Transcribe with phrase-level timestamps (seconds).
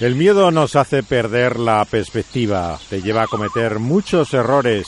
[0.00, 4.86] El miedo nos hace perder la perspectiva, te lleva a cometer muchos errores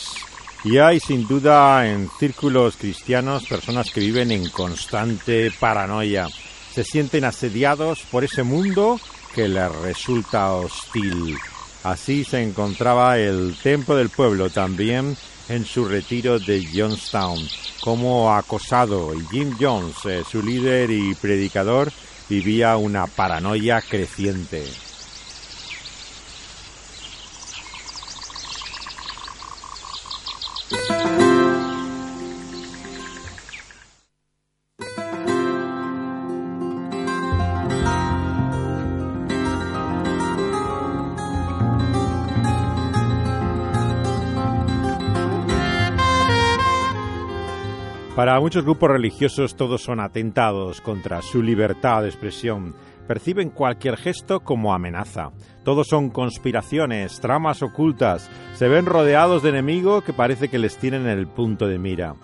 [0.63, 6.29] y hay sin duda en círculos cristianos personas que viven en constante paranoia.
[6.73, 9.01] Se sienten asediados por ese mundo
[9.35, 11.37] que les resulta hostil.
[11.83, 15.17] Así se encontraba el templo del pueblo también
[15.49, 17.49] en su retiro de Johnstown,
[17.81, 21.91] como acosado y Jim Jones, eh, su líder y predicador,
[22.29, 24.63] vivía una paranoia creciente.
[48.41, 52.75] Para muchos grupos religiosos todos son atentados contra su libertad de expresión.
[53.07, 55.31] Perciben cualquier gesto como amenaza.
[55.63, 58.31] Todos son conspiraciones, tramas ocultas.
[58.55, 62.15] Se ven rodeados de enemigos que parece que les tienen en el punto de mira.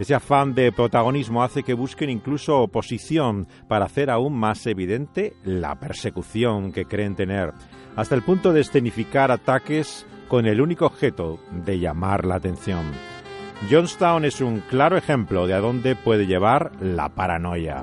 [0.00, 5.76] Ese afán de protagonismo hace que busquen incluso oposición para hacer aún más evidente la
[5.78, 7.52] persecución que creen tener,
[7.94, 13.15] hasta el punto de escenificar ataques con el único objeto de llamar la atención.
[13.70, 17.82] Johnstown es un claro ejemplo de a dónde puede llevar la paranoia.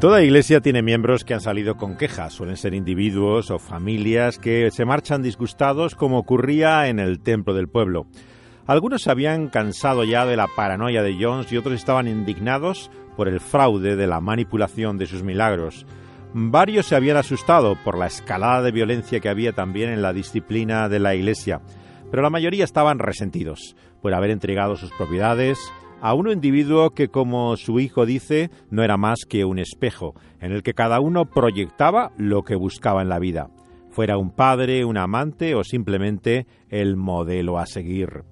[0.00, 4.70] Toda iglesia tiene miembros que han salido con quejas, suelen ser individuos o familias que
[4.70, 8.06] se marchan disgustados como ocurría en el templo del pueblo.
[8.68, 13.26] Algunos se habían cansado ya de la paranoia de Jones y otros estaban indignados por
[13.26, 15.84] el fraude de la manipulación de sus milagros.
[16.34, 20.88] Varios se habían asustado por la escalada de violencia que había también en la disciplina
[20.90, 21.62] de la Iglesia,
[22.10, 25.58] pero la mayoría estaban resentidos por haber entregado sus propiedades
[26.02, 30.52] a un individuo que, como su hijo dice, no era más que un espejo, en
[30.52, 33.48] el que cada uno proyectaba lo que buscaba en la vida,
[33.90, 38.24] fuera un padre, un amante o simplemente el modelo a seguir.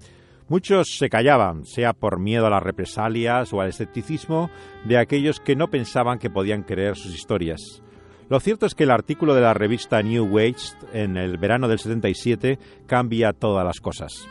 [0.48, 4.50] Muchos se callaban, sea por miedo a las represalias o al escepticismo
[4.84, 7.82] de aquellos que no pensaban que podían creer sus historias.
[8.28, 11.78] Lo cierto es que el artículo de la revista New Wage en el verano del
[11.78, 14.26] 77 cambia todas las cosas.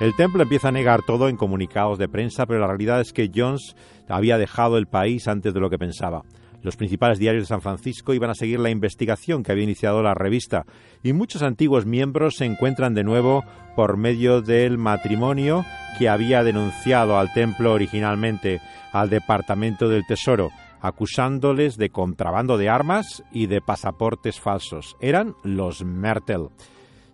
[0.00, 3.30] El templo empieza a negar todo en comunicados de prensa, pero la realidad es que
[3.34, 3.74] Jones
[4.06, 6.22] había dejado el país antes de lo que pensaba.
[6.62, 10.12] Los principales diarios de San Francisco iban a seguir la investigación que había iniciado la
[10.12, 10.66] revista
[11.02, 13.44] y muchos antiguos miembros se encuentran de nuevo
[13.76, 15.64] por medio del matrimonio
[15.98, 18.60] que había denunciado al templo originalmente
[18.92, 24.96] al Departamento del Tesoro acusándoles de contrabando de armas y de pasaportes falsos.
[25.00, 26.48] Eran los Mertel.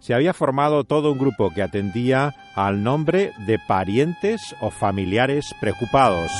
[0.00, 6.30] Se había formado todo un grupo que atendía al nombre de parientes o familiares preocupados.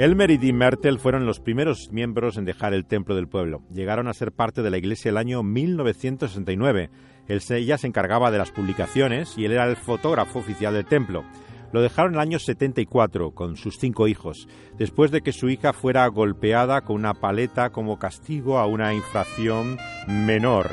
[0.00, 3.60] Elmer y Mertel fueron los primeros miembros en dejar el templo del pueblo.
[3.70, 6.88] Llegaron a ser parte de la iglesia el año 1969
[7.30, 11.24] ella se encargaba de las publicaciones y él era el fotógrafo oficial del templo.
[11.72, 15.72] Lo dejaron en el año 74 con sus cinco hijos, después de que su hija
[15.72, 20.72] fuera golpeada con una paleta como castigo a una infracción menor.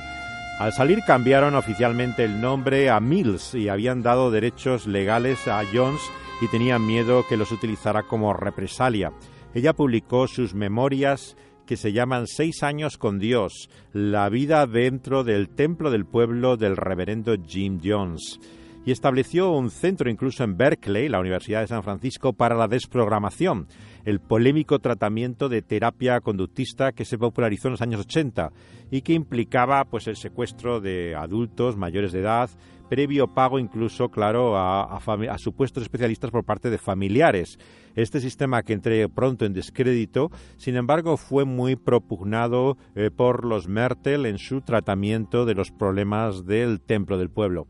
[0.60, 6.02] Al salir cambiaron oficialmente el nombre a Mills y habían dado derechos legales a Jones
[6.42, 9.14] y tenían miedo que los utilizara como represalia.
[9.54, 11.38] Ella publicó sus memorias
[11.68, 16.76] que se llaman Seis años con Dios, la vida dentro del templo del pueblo del
[16.76, 18.40] reverendo Jim Jones.
[18.84, 23.68] Y estableció un centro incluso en Berkeley, la Universidad de San Francisco, para la desprogramación,
[24.06, 28.52] el polémico tratamiento de terapia conductista que se popularizó en los años 80
[28.90, 32.50] y que implicaba pues el secuestro de adultos mayores de edad
[32.88, 35.00] previo pago incluso, claro, a,
[35.38, 37.60] supuestos especialistas por parte de familiares.
[37.98, 43.68] Este sistema que entré pronto en descrédito, sin embargo, fue muy propugnado eh, por los
[43.68, 47.66] Mertel en su tratamiento de los problemas del templo del pueblo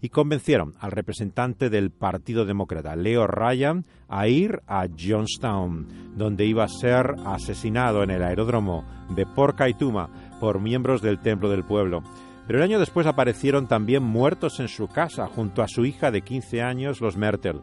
[0.00, 5.86] y convencieron al representante del Partido Demócrata, Leo Ryan, a ir a Johnstown,
[6.16, 8.84] donde iba a ser asesinado en el aeródromo
[9.14, 10.10] de Port Kaituma
[10.40, 12.02] por miembros del Templo del Pueblo.
[12.48, 16.22] Pero el año después aparecieron también muertos en su casa junto a su hija de
[16.22, 17.60] 15 años, los Mertel.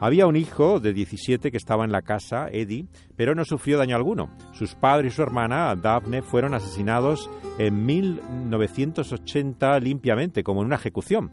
[0.00, 2.86] Había un hijo de 17 que estaba en la casa, Eddie,
[3.16, 4.30] pero no sufrió daño alguno.
[4.52, 11.30] Sus padres y su hermana, Daphne, fueron asesinados en 1980 limpiamente, como en una ejecución.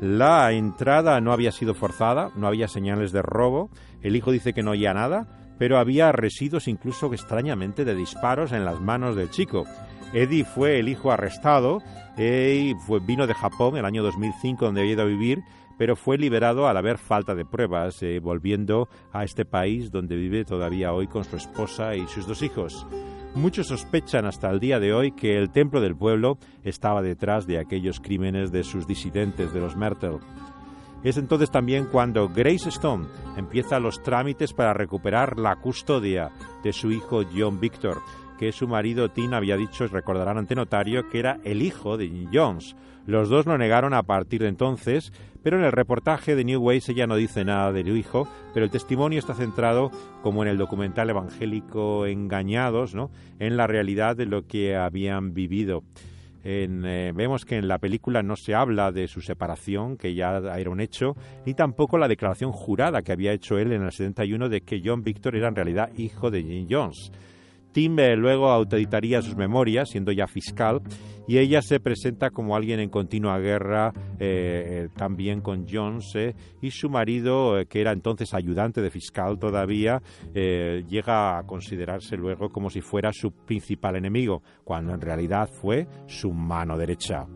[0.00, 3.70] La entrada no había sido forzada, no había señales de robo.
[4.02, 5.28] El hijo dice que no oía nada,
[5.58, 9.64] pero había residuos incluso extrañamente de disparos en las manos del chico.
[10.12, 11.78] Eddie fue el hijo arrestado
[12.16, 15.42] eh, y vino de Japón el año 2005 donde había ido a vivir
[15.82, 20.44] pero fue liberado al haber falta de pruebas, eh, volviendo a este país donde vive
[20.44, 22.86] todavía hoy con su esposa y sus dos hijos.
[23.34, 27.58] Muchos sospechan hasta el día de hoy que el templo del pueblo estaba detrás de
[27.58, 30.20] aquellos crímenes de sus disidentes, de los Mertel.
[31.02, 36.30] Es entonces también cuando Grace Stone empieza los trámites para recuperar la custodia
[36.62, 37.98] de su hijo John Victor,
[38.38, 42.76] que su marido Tim había dicho, recordarán ante notario, que era el hijo de Jones.
[43.06, 45.12] Los dos lo negaron a partir de entonces,
[45.42, 48.64] pero en el reportaje de New Ways ella no dice nada de su hijo, pero
[48.64, 49.90] el testimonio está centrado,
[50.22, 53.10] como en el documental evangélico Engañados, ¿no?
[53.38, 55.82] en la realidad de lo que habían vivido.
[56.44, 60.70] Eh, vemos que en la película no se habla de su separación, que ya era
[60.70, 61.16] un hecho,
[61.46, 65.02] ni tampoco la declaración jurada que había hecho él en el 71 de que John
[65.02, 67.12] Victor era en realidad hijo de Jim Jones.
[67.72, 70.82] Tim luego auditaría sus memorias, siendo ya fiscal,
[71.26, 76.70] y ella se presenta como alguien en continua guerra eh, también con Jones, eh, y
[76.70, 80.02] su marido, eh, que era entonces ayudante de fiscal todavía,
[80.34, 86.32] llega a considerarse luego como si fuera su principal enemigo, cuando en realidad fue su
[86.32, 87.26] mano derecha.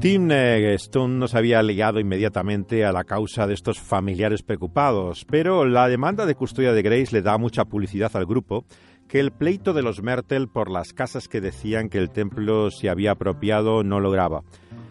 [0.00, 5.66] Tim Stone no se había ligado inmediatamente a la causa de estos familiares preocupados, pero
[5.66, 8.64] la demanda de custodia de Grace le da mucha publicidad al grupo,
[9.08, 12.88] que el pleito de los Mertel por las casas que decían que el templo se
[12.88, 14.42] había apropiado no lograba.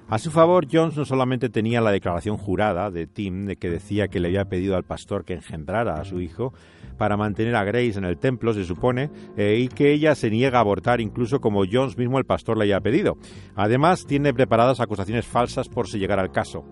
[0.09, 4.09] A su favor, Jones no solamente tenía la declaración jurada de Tim de que decía
[4.09, 6.53] que le había pedido al pastor que engendrara a su hijo
[6.99, 10.59] para mantener a Grace en el templo, se supone, eh, y que ella se niega
[10.59, 13.17] a abortar incluso como Jones mismo el pastor le había pedido.
[13.55, 16.65] Además, tiene preparadas acusaciones falsas por si llegara al caso.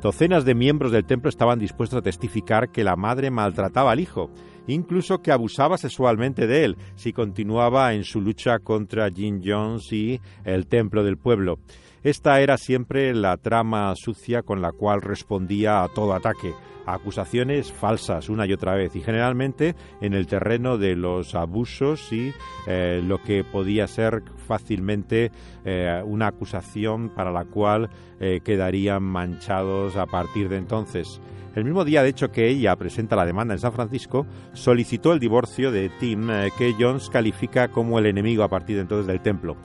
[0.00, 4.30] Docenas de miembros del templo estaban dispuestos a testificar que la madre maltrataba al hijo,
[4.66, 10.20] incluso que abusaba sexualmente de él si continuaba en su lucha contra Jim Jones y
[10.44, 11.58] el templo del pueblo.
[12.04, 16.52] Esta era siempre la trama sucia con la cual respondía a todo ataque,
[16.84, 22.32] acusaciones falsas una y otra vez y generalmente en el terreno de los abusos y
[22.66, 25.30] eh, lo que podía ser fácilmente
[25.64, 27.88] eh, una acusación para la cual
[28.18, 31.20] eh, quedarían manchados a partir de entonces.
[31.54, 35.20] El mismo día, de hecho, que ella presenta la demanda en San Francisco, solicitó el
[35.20, 39.58] divorcio de Tim, que Jones califica como el enemigo a partir de entonces del templo.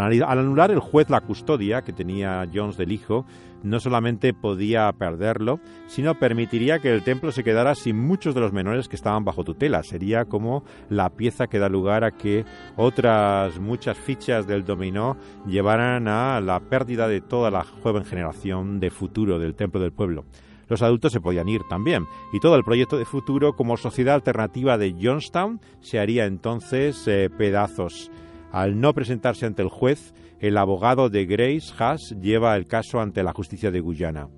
[0.00, 3.24] Al, anular el juez la custodia que tenía Jones del hijo,
[3.62, 8.52] no solamente podía perderlo, sino permitiría que el templo se quedara sin muchos de los
[8.52, 9.84] menores que estaban bajo tutela.
[9.84, 12.44] Sería como la pieza que da lugar a que
[12.76, 18.90] otras muchas fichas del dominó llevaran a la pérdida de toda la joven generación de
[18.90, 20.24] futuro del templo del pueblo
[20.68, 22.06] los adultos se podían ir también.
[22.32, 27.30] Y todo el proyecto de futuro como sociedad alternativa de Johnstown se haría entonces eh,
[27.36, 28.10] pedazos.
[28.54, 33.24] Al no presentarse ante el juez, el abogado de Grace Haas lleva el caso ante
[33.24, 34.28] la justicia de Guyana,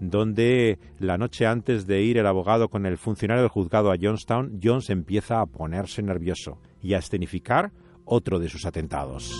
[0.00, 4.58] donde la noche antes de ir el abogado con el funcionario del juzgado a Johnstown,
[4.60, 7.70] Jones empieza a ponerse nervioso y a escenificar
[8.04, 9.32] otro de sus atentados.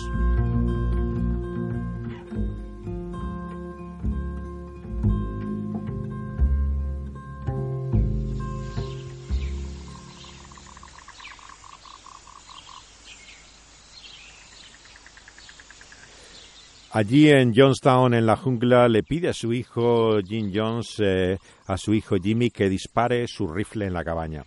[16.95, 21.75] Allí en Johnstown, en la jungla, le pide a su hijo Jim Jones, eh, a
[21.75, 24.43] su hijo Jimmy, que dispare su rifle en la cabaña.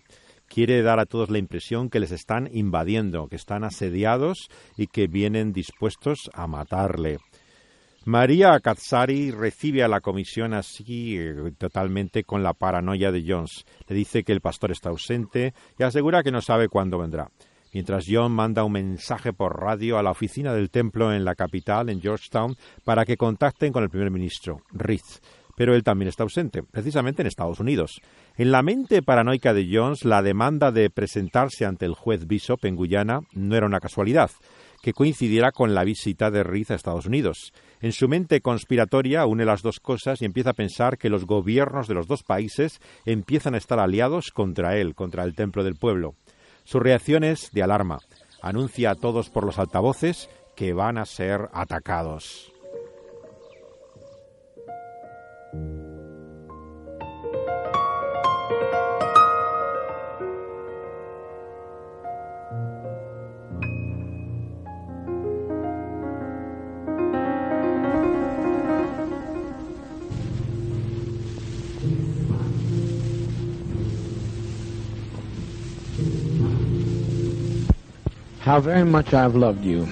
[0.46, 5.08] Quiere dar a todos la impresión que les están invadiendo, que están asediados y que
[5.08, 7.18] vienen dispuestos a matarle.
[8.04, 13.64] María Katsari recibe a la comisión así eh, totalmente con la paranoia de Jones.
[13.88, 17.28] Le dice que el pastor está ausente y asegura que no sabe cuándo vendrá
[17.73, 21.88] mientras John manda un mensaje por radio a la oficina del templo en la capital,
[21.88, 25.00] en Georgetown, para que contacten con el primer ministro, Reed.
[25.56, 28.00] Pero él también está ausente, precisamente en Estados Unidos.
[28.37, 32.76] En la mente paranoica de Jones, la demanda de presentarse ante el juez Bishop en
[32.76, 34.30] Guyana no era una casualidad
[34.82, 37.52] que coincidiera con la visita de Reed a Estados Unidos.
[37.80, 41.88] En su mente conspiratoria une las dos cosas y empieza a pensar que los gobiernos
[41.88, 46.14] de los dos países empiezan a estar aliados contra él, contra el templo del pueblo.
[46.66, 48.00] Su reacción es de alarma.
[48.42, 52.52] Anuncia a todos por los altavoces que van a ser atacados.
[78.46, 79.84] How very much I've loved you,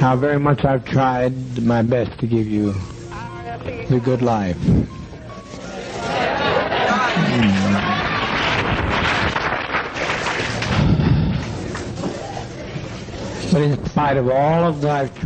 [0.00, 2.74] how very much I've tried my best to give you
[3.88, 4.58] the good life.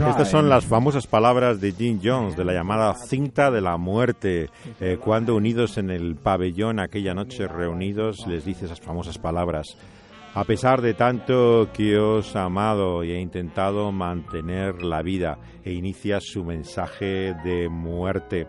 [0.08, 4.50] Estas son las famosas palabras de Jim Jones de la llamada cinta de la muerte.
[4.80, 9.78] Eh, cuando unidos en el pabellón aquella noche reunidos les dice esas famosas palabras.
[10.34, 15.72] A pesar de tanto que os ha amado y he intentado mantener la vida e
[15.72, 18.48] inicia su mensaje de muerte.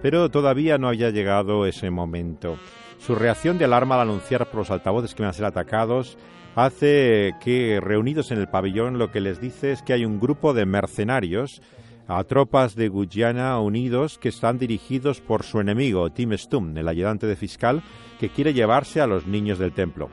[0.00, 2.58] Pero todavía no había llegado ese momento.
[2.98, 6.16] Su reacción de alarma al anunciar por los altavoces que van a ser atacados
[6.54, 10.54] hace que, reunidos en el pabellón, lo que les dice es que hay un grupo
[10.54, 11.60] de mercenarios
[12.06, 17.26] a tropas de Guyana unidos que están dirigidos por su enemigo, Tim Stum, el ayudante
[17.26, 17.82] de fiscal,
[18.20, 20.08] que quiere llevarse a los niños del templo.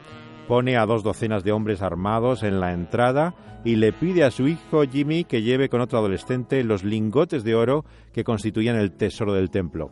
[0.47, 3.33] Pone a dos docenas de hombres armados en la entrada
[3.63, 7.55] y le pide a su hijo Jimmy que lleve con otro adolescente los lingotes de
[7.55, 9.91] oro que constituían el tesoro del templo.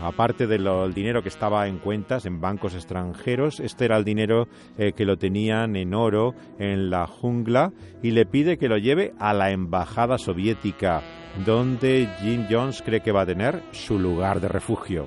[0.00, 4.92] Aparte del dinero que estaba en cuentas en bancos extranjeros, este era el dinero eh,
[4.92, 7.72] que lo tenían en oro en la jungla
[8.02, 11.02] y le pide que lo lleve a la embajada soviética,
[11.44, 15.06] donde Jim Jones cree que va a tener su lugar de refugio.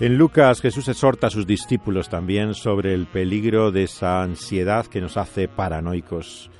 [0.00, 5.02] En Lucas Jesús exhorta a sus discípulos también sobre el peligro de esa ansiedad que
[5.02, 6.50] nos hace paranoicos.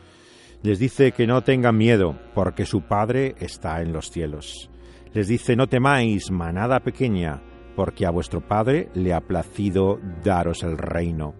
[0.62, 4.68] Les dice que no tengan miedo, porque su Padre está en los cielos.
[5.14, 7.40] Les dice, no temáis, manada pequeña,
[7.76, 11.32] porque a vuestro Padre le ha placido daros el reino.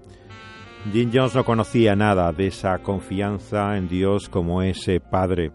[0.95, 5.53] Jim Jones no conocía nada de esa confianza en Dios como ese Padre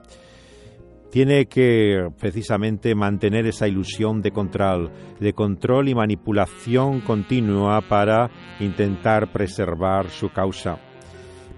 [1.15, 8.29] tiene que precisamente mantener esa ilusión de control, de control y manipulación continua para
[8.59, 10.77] intentar preservar su causa.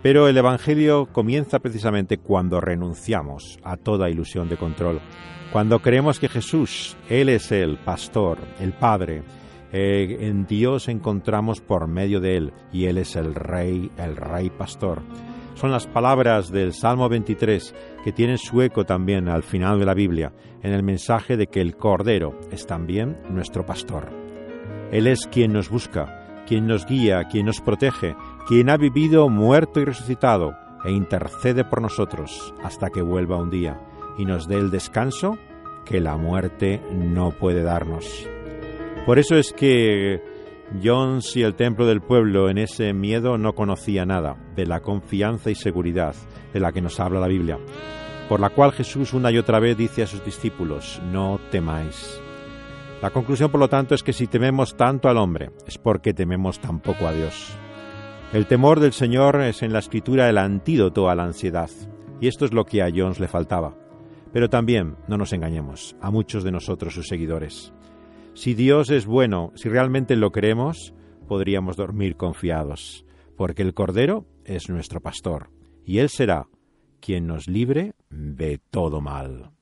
[0.03, 5.01] Pero el Evangelio comienza precisamente cuando renunciamos a toda ilusión de control,
[5.51, 9.23] cuando creemos que Jesús, Él es el pastor, el Padre,
[9.73, 14.51] eh, en Dios encontramos por medio de Él y Él es el Rey, el Rey
[14.51, 15.01] Pastor.
[15.57, 17.73] Son las palabras del Salmo 23
[18.03, 21.61] que tienen su eco también al final de la Biblia, en el mensaje de que
[21.61, 24.07] el Cordero es también nuestro pastor.
[24.91, 28.15] Él es quien nos busca, quien nos guía, quien nos protege,
[28.47, 30.53] quien ha vivido, muerto y resucitado,
[30.85, 33.81] e intercede por nosotros hasta que vuelva un día
[34.19, 35.39] y nos dé el descanso
[35.85, 38.29] que la muerte no puede darnos.
[39.07, 40.21] Por eso es que
[40.83, 45.49] Jones y el templo del pueblo en ese miedo no conocía nada de la confianza
[45.49, 46.15] y seguridad
[46.53, 47.57] de la que nos habla la Biblia,
[48.27, 52.21] por la cual Jesús una y otra vez dice a sus discípulos, no temáis.
[53.01, 56.59] La conclusión, por lo tanto, es que si tememos tanto al hombre, es porque tememos
[56.59, 57.55] tan poco a Dios.
[58.33, 61.69] El temor del Señor es en la escritura el antídoto a la ansiedad,
[62.19, 63.75] y esto es lo que a Jones le faltaba.
[64.33, 67.71] Pero también, no nos engañemos, a muchos de nosotros sus seguidores.
[68.37, 70.93] Si Dios es bueno, si realmente lo queremos,
[71.27, 73.03] podríamos dormir confiados,
[73.35, 75.49] porque el Cordero es nuestro pastor,
[75.83, 76.47] y Él será
[76.99, 79.56] quien nos libre de todo mal.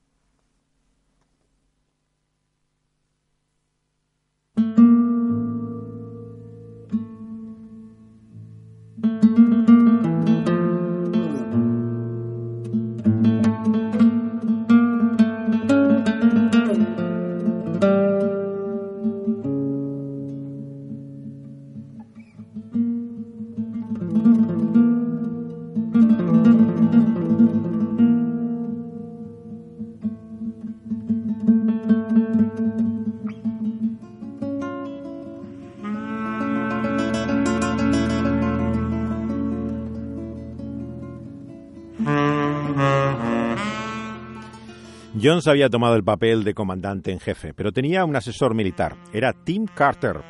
[45.35, 48.95] Jones había tomado el papel de comandante en jefe, pero tenía un asesor militar.
[49.11, 50.21] Era Tim Carter,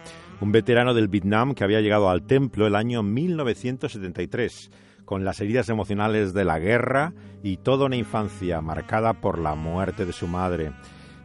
[0.42, 4.72] un veterano del Vietnam que había llegado al templo el año 1973,
[5.06, 10.08] con las heridas emocionales de la guerra y toda una infancia marcada por la muerte
[10.08, 10.72] de su madre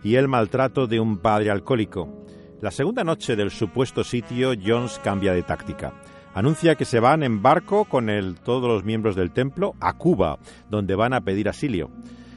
[0.04, 2.26] y el maltrato de un padre alcohólico.
[2.60, 5.94] La segunda noche del supuesto sitio, Jones cambia de táctica.
[6.34, 8.10] Anuncia que se van en barco con
[8.44, 11.90] todos los miembros del templo a Cuba, donde van a pedir asilio.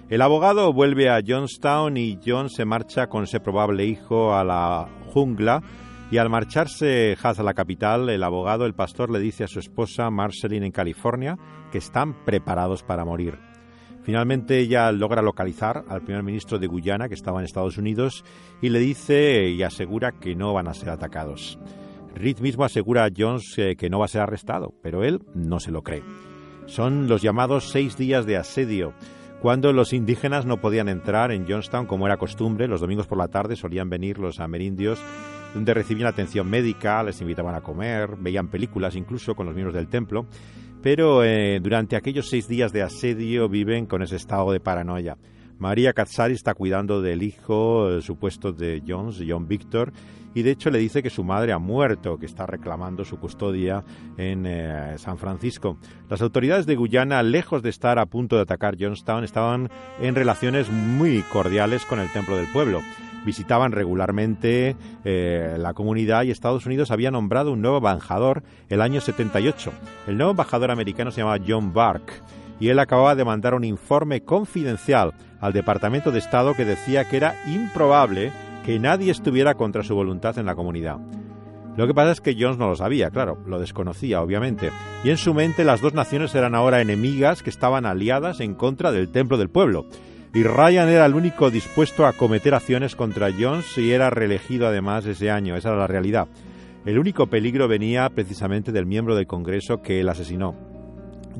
[0.10, 4.90] El abogado vuelve a Johnstown y John se marcha con ese probable hijo a la
[5.08, 5.64] jungla
[6.12, 9.60] Y al marcharse Haas a la capital, el abogado, el pastor, le dice a su
[9.60, 11.38] esposa Marceline en California
[11.72, 13.40] que están preparados para morir.
[14.04, 18.24] Finalmente ella logra localizar al primer ministro de Guyana, que estaba en Estados Unidos,
[18.62, 21.58] y le dice y asegura que no van a ser atacados.
[22.14, 25.60] Reed mismo asegura a Jones eh, que no va a ser arrestado, pero él no
[25.60, 26.04] se lo cree.
[26.68, 28.94] Son los llamados seis días de asedio,
[29.44, 32.70] cuando los indígenas no podían entrar en Johnstown como era costumbre.
[32.70, 35.02] Los domingos por la tarde solían venir los amerindios,
[35.54, 39.90] donde recibían atención médica, les invitaban a comer, veían películas incluso con los miembros del
[39.90, 40.28] templo.
[40.82, 45.18] Pero eh, durante aquellos seis días de asedio viven con ese estado de paranoia.
[45.60, 49.92] María Katsari está cuidando del hijo el supuesto de Jones, John Victor,
[50.34, 53.84] y de hecho le dice que su madre ha muerto, que está reclamando su custodia
[54.18, 55.78] en eh, San Francisco.
[56.10, 59.70] Las autoridades de Guyana, lejos de estar a punto de atacar Johnstown, estaban
[60.02, 62.82] en relaciones muy cordiales con el templo del pueblo.
[63.26, 64.76] Visitaban regularmente
[65.06, 69.72] eh, la comunidad y Estados Unidos había nombrado un nuevo embajador el año 78.
[70.08, 72.22] El nuevo embajador americano se llama John Bark
[72.60, 77.18] y él acababa de mandar un informe confidencial al Departamento de Estado que decía que
[77.18, 78.32] era improbable
[78.66, 80.98] que nadie estuviera contra su voluntad en la comunidad.
[81.76, 84.72] Lo que pasa es que Jones no lo sabía, claro, lo desconocía, obviamente,
[85.04, 88.92] y en su mente las dos naciones eran ahora enemigas que estaban aliadas en contra
[88.92, 89.86] del templo del pueblo.
[90.36, 95.06] Y Ryan era el único dispuesto a cometer acciones contra Jones y era reelegido además
[95.06, 96.28] ese año, esa era la realidad.
[96.86, 100.56] El único peligro venía precisamente del miembro del Congreso que él asesinó.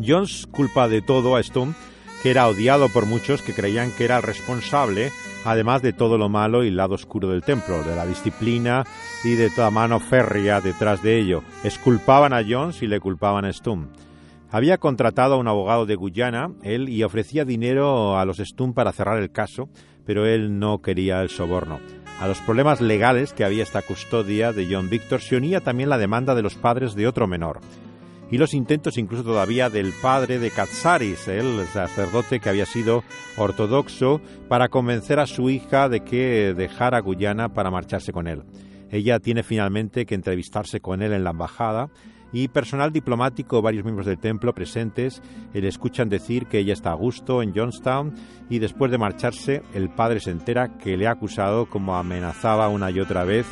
[0.04, 1.74] Jones culpa de todo a Stone,
[2.22, 5.12] que era odiado por muchos que creían que era responsable
[5.46, 8.84] además de todo lo malo y lado oscuro del templo, de la disciplina
[9.24, 11.44] y de toda mano férrea detrás de ello.
[11.64, 13.88] Esculpaban a Jones y le culpaban a Stum.
[14.52, 18.92] Había contratado a un abogado de Guyana, él, y ofrecía dinero a los Stum para
[18.92, 19.70] cerrar el caso,
[20.06, 21.80] pero él no quería el soborno.
[22.20, 25.98] A los problemas legales que había esta custodia de John Victor se unía también la
[25.98, 27.62] demanda de los padres de otro menor
[28.34, 33.04] y los intentos incluso todavía del padre de Katsaris, el sacerdote que había sido
[33.38, 38.42] ortodoxo, para convencer a su hija de que dejara Guyana para marcharse con él.
[38.90, 41.92] Ella tiene finalmente que entrevistarse con él en la embajada
[42.32, 45.22] y personal diplomático, varios miembros del templo presentes,
[45.54, 48.16] le escuchan decir que ella está a gusto en Johnstown
[48.50, 52.90] y después de marcharse el padre se entera que le ha acusado como amenazaba una
[52.90, 53.46] y otra vez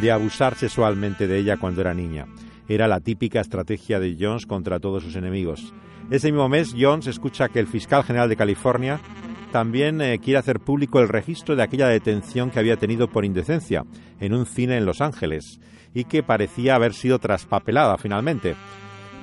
[0.00, 2.26] de abusar sexualmente de ella cuando era niña
[2.68, 5.72] era la típica estrategia de Jones contra todos sus enemigos.
[6.10, 9.00] Ese mismo mes, Jones escucha que el fiscal general de California
[9.52, 13.84] también eh, quiere hacer público el registro de aquella detención que había tenido por indecencia
[14.20, 15.60] en un cine en Los Ángeles
[15.94, 18.56] y que parecía haber sido traspapelada finalmente.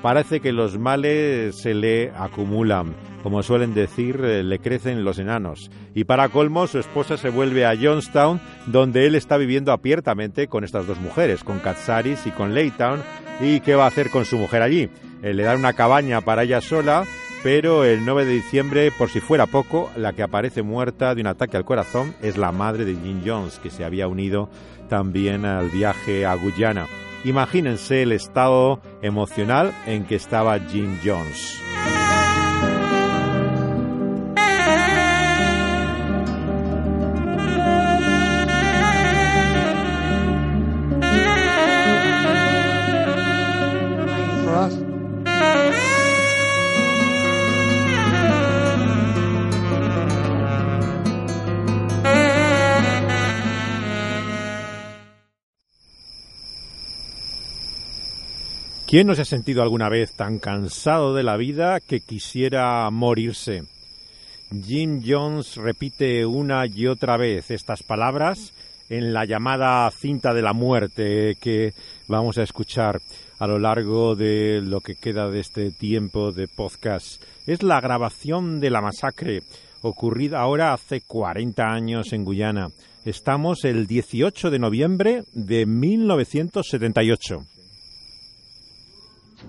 [0.02, 5.70] Parece que los males se le acumulan, como suelen decir, eh, le crecen los enanos.
[5.94, 10.64] Y para colmo, su esposa se vuelve a Johnstown, donde él está viviendo abiertamente con
[10.64, 13.04] estas dos mujeres, con Katsaris y con Laytown.
[13.40, 14.90] ¿Y qué va a hacer con su mujer allí?
[15.24, 17.06] Eh, le dan una cabaña para ella sola,
[17.44, 21.28] pero el 9 de diciembre, por si fuera poco, la que aparece muerta de un
[21.28, 24.50] ataque al corazón es la madre de Jim Jones, que se había unido
[24.90, 26.88] también al viaje a Guyana.
[27.24, 31.62] Imagínense el estado emocional en que estaba Jim Jones.
[58.92, 63.64] ¿Quién no se ha sentido alguna vez tan cansado de la vida que quisiera morirse?
[64.66, 68.52] Jim Jones repite una y otra vez estas palabras
[68.90, 71.74] en la llamada cinta de la muerte que
[72.10, 73.00] vamos a escuchar
[73.40, 77.24] a lo largo de lo que queda de este tiempo de podcast.
[77.48, 79.44] Es la grabación de la masacre
[79.84, 82.68] ocurrida ahora hace 40 años en Guyana.
[83.06, 87.46] Estamos el 18 de noviembre de 1978.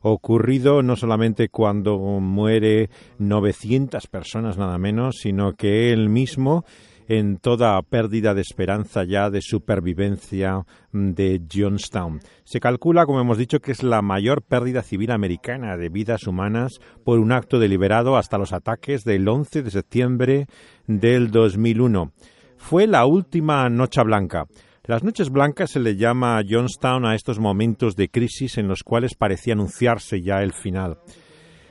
[0.00, 6.64] ocurrido no solamente cuando muere 900 personas nada menos, sino que él mismo
[7.10, 12.20] en toda pérdida de esperanza ya de supervivencia de Johnstown.
[12.44, 16.78] Se calcula, como hemos dicho, que es la mayor pérdida civil americana de vidas humanas
[17.04, 20.46] por un acto deliberado hasta los ataques del 11 de septiembre
[20.86, 22.12] del 2001.
[22.56, 24.46] Fue la última Noche Blanca.
[24.90, 28.82] Las noches blancas se le llama a Johnstown a estos momentos de crisis en los
[28.82, 30.98] cuales parecía anunciarse ya el final.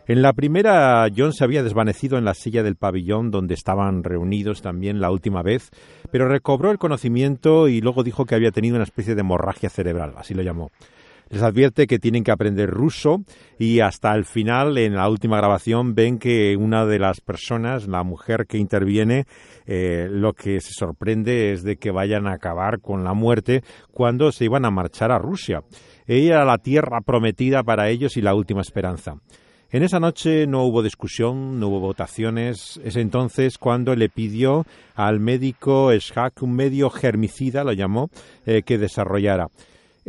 [0.07, 4.61] En la primera, John se había desvanecido en la silla del pabellón donde estaban reunidos
[4.61, 5.69] también la última vez,
[6.13, 10.13] pero recobró el conocimiento y luego dijo que había tenido una especie de hemorragia cerebral,
[10.15, 10.71] así lo llamó.
[11.29, 13.21] Les advierte que tienen que aprender ruso
[13.59, 18.03] y hasta el final, en la última grabación, ven que una de las personas, la
[18.03, 19.25] mujer que interviene,
[19.67, 24.31] eh, lo que se sorprende es de que vayan a acabar con la muerte cuando
[24.31, 25.61] se iban a marchar a Rusia.
[26.07, 29.17] Ella era la tierra prometida para ellos y la última esperanza.
[29.71, 32.81] En esa noche no hubo discusión, no hubo votaciones.
[32.83, 34.65] Es entonces cuando le pidió
[34.95, 38.09] al médico Schak un medio germicida, lo llamó,
[38.47, 39.49] eh, que desarrollara.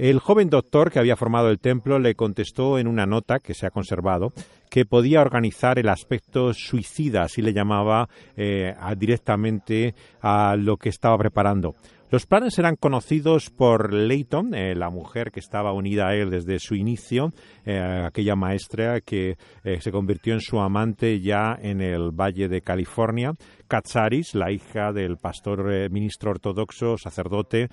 [0.00, 3.66] El joven doctor que había formado el templo le contestó en una nota que se
[3.66, 4.32] ha conservado
[4.70, 11.18] que podía organizar el aspecto suicida, así le llamaba eh, directamente a lo que estaba
[11.18, 11.74] preparando.
[12.10, 16.58] Los planes eran conocidos por Leighton, eh, la mujer que estaba unida a él desde
[16.58, 17.32] su inicio,
[17.64, 22.62] eh, aquella maestra que eh, se convirtió en su amante ya en el Valle de
[22.62, 23.34] California,
[23.68, 27.68] Katsaris, la hija del pastor ministro ortodoxo, sacerdote,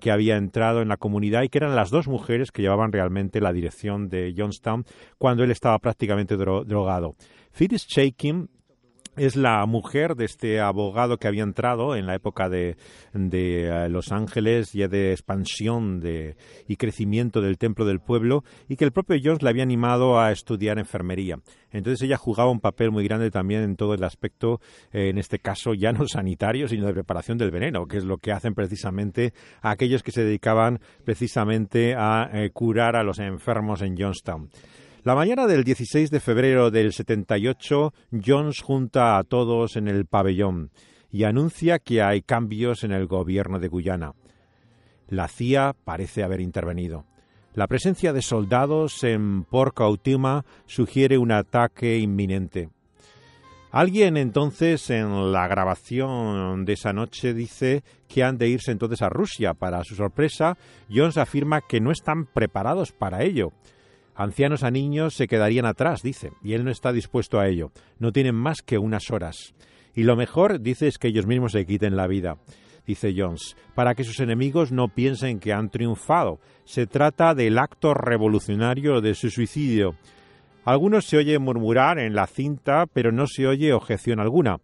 [0.00, 3.40] que había entrado en la comunidad y que eran las dos mujeres que llevaban realmente
[3.40, 4.84] la dirección de Johnstown
[5.18, 7.16] cuando él estaba prácticamente drogado.
[7.50, 8.48] Phyllis Shakin
[9.20, 12.78] es la mujer de este abogado que había entrado en la época de,
[13.12, 18.86] eh, Los Ángeles, ya de expansión de, y crecimiento del templo del pueblo, y que
[18.86, 21.38] el propio Jones le había animado a estudiar enfermería.
[21.70, 24.58] Entonces ella jugaba un papel muy grande también en todo el aspecto,
[24.90, 28.16] eh, en este caso ya no sanitario, sino de preparación del veneno, que es lo
[28.16, 33.98] que hacen precisamente aquellos que se dedicaban precisamente a eh, curar a los enfermos en
[33.98, 34.48] Johnstown.
[35.02, 40.72] La mañana del 16 de febrero del 78, Jones junta a todos en el pabellón
[41.10, 44.12] y anuncia que hay cambios en el gobierno de Guyana.
[45.08, 47.06] La CIA parece haber intervenido.
[47.54, 52.68] La presencia de soldados en Port Cautima sugiere un ataque inminente.
[53.70, 59.08] Alguien entonces en la grabación de esa noche dice que han de irse entonces a
[59.08, 59.54] Rusia.
[59.54, 60.58] Para su sorpresa,
[60.92, 63.52] Jones afirma que no están preparados para ello.
[64.20, 67.72] Ancianos a niños se quedarían atrás, dice, y él no está dispuesto a ello.
[67.98, 69.54] No tienen más que unas horas.
[69.94, 72.36] Y lo mejor, dice, es que ellos mismos se quiten la vida,
[72.86, 76.38] dice Jones, para que sus enemigos no piensen que han triunfado.
[76.66, 79.94] Se trata del acto revolucionario de su suicidio.
[80.66, 84.58] Algunos se oye murmurar en la cinta, pero no se oye objeción alguna.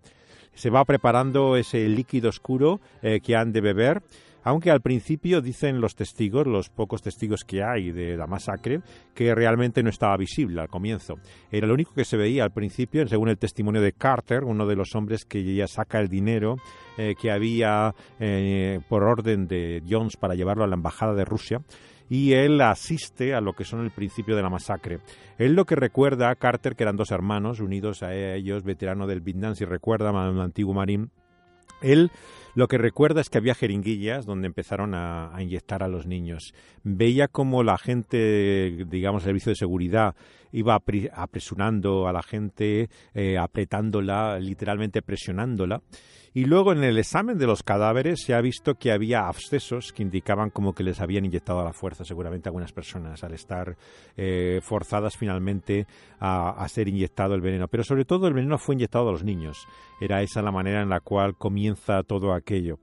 [0.53, 4.03] Se va preparando ese líquido oscuro eh, que han de beber
[4.47, 8.81] aunque al principio dicen los testigos, los pocos testigos que hay de la masacre,
[9.13, 11.15] que realmente no estaba visible al comienzo.
[11.51, 14.77] Era lo único que se veía al principio, según el testimonio de Carter, uno de
[14.77, 16.59] los hombres que ya saca el dinero
[16.97, 21.63] eh, que había eh, por orden de Jones para llevarlo a la embajada de Rusia
[22.09, 25.01] y él asiste a lo que son el principio de la masacre.
[25.39, 29.23] Él lo que recuerda a Carter, que eran dos hermanos unidos a ellos, veterano del
[29.23, 31.11] Vietnam, si recuerda, un antiguo marín,
[31.83, 32.11] él
[32.57, 36.55] lo que recuerda es que había jeringuillas donde empezaron a, inyectar a los niños.
[36.83, 40.15] Veía como la gente, digamos, el servicio de seguridad
[40.53, 40.81] iba
[41.13, 45.83] apresurando a la gente, eh, apretándola, literalmente presionándola.
[46.37, 50.03] Y luego en el examen de los cadáveres se ha visto que había abscesos que
[50.03, 53.75] indicaban como que les habían inyectado a la fuerza, seguramente algunas personas, al estar
[54.19, 55.87] eh, forzadas finalmente
[56.21, 57.69] a, ser inyectado el veneno.
[57.69, 59.67] Pero sobre todo el veneno fue inyectado a los niños.
[59.99, 62.79] Era esa la manera en la cual comienza todo aquello.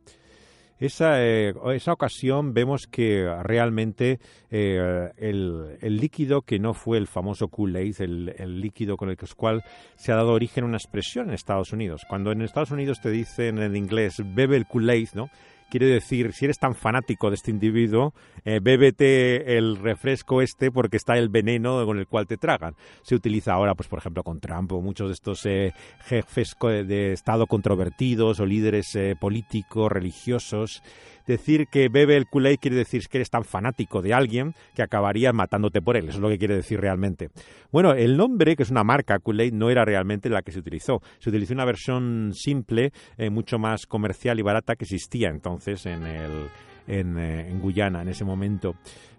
[0.79, 7.47] Esa, eh, esa ocasión vemos que realmente eh, el, líquido que no fue el famoso
[7.47, 9.63] Kool-Aid, el, líquido con el cual
[9.95, 12.01] se ha dado origen a una expresión en Estados Unidos.
[12.09, 15.29] Cuando en Estados Unidos te dicen en inglés bebe el Kool-Aid, ¿no?
[15.73, 18.13] Quiere decir, si eres tan fanático de este individuo,
[18.45, 22.75] eh, bébete el refresco este porque está el veneno con el cual te tragan.
[23.01, 25.73] Se utiliza ahora, pues por ejemplo, con Trump o muchos de estos eh,
[26.05, 30.83] jefes de Estado controvertidos o líderes eh, políticos, religiosos,
[31.25, 35.33] decir que bebe el Kool-Aid quiere decir que eres tan fanático de alguien que acabaría
[35.33, 36.09] matándote por él.
[36.09, 37.29] Eso es lo que quiere decir realmente.
[37.71, 41.01] Bueno, el nombre, que es una marca Kool-Aid, no era realmente la que se utilizó.
[41.19, 46.03] Se utilizó una versión simple, eh, mucho más comercial y barata que existía entonces en
[46.03, 46.49] el
[46.87, 48.75] en, eh, Guyana en ese momento.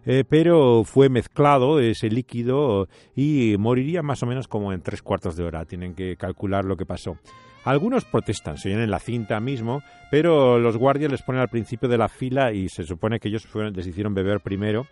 [0.06, 5.36] Eh, pero fue mezclado ese líquido y moriría más o menos como en tres cuartos
[5.36, 5.64] de hora.
[5.64, 7.16] Tienen que calcular lo que pasó.
[7.64, 11.88] Algunos protestan, se oyen en la cinta mismo, pero los guardias les ponen al principio
[11.88, 14.86] de la fila y se supone que ellos fueron, les hicieron beber primero.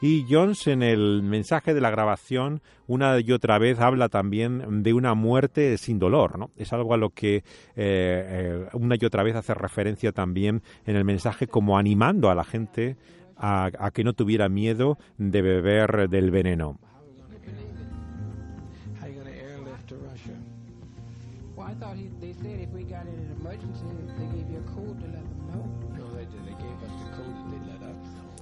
[0.00, 4.92] Y Jones en el mensaje de la grabación una y otra vez habla también de
[4.92, 6.50] una muerte sin dolor, ¿no?
[6.56, 7.42] Es algo a lo que eh,
[7.76, 12.44] eh, una y otra vez hace referencia también en el mensaje como animando a la
[12.44, 12.96] gente
[13.38, 16.78] a, a que no tuviera miedo de beber del veneno.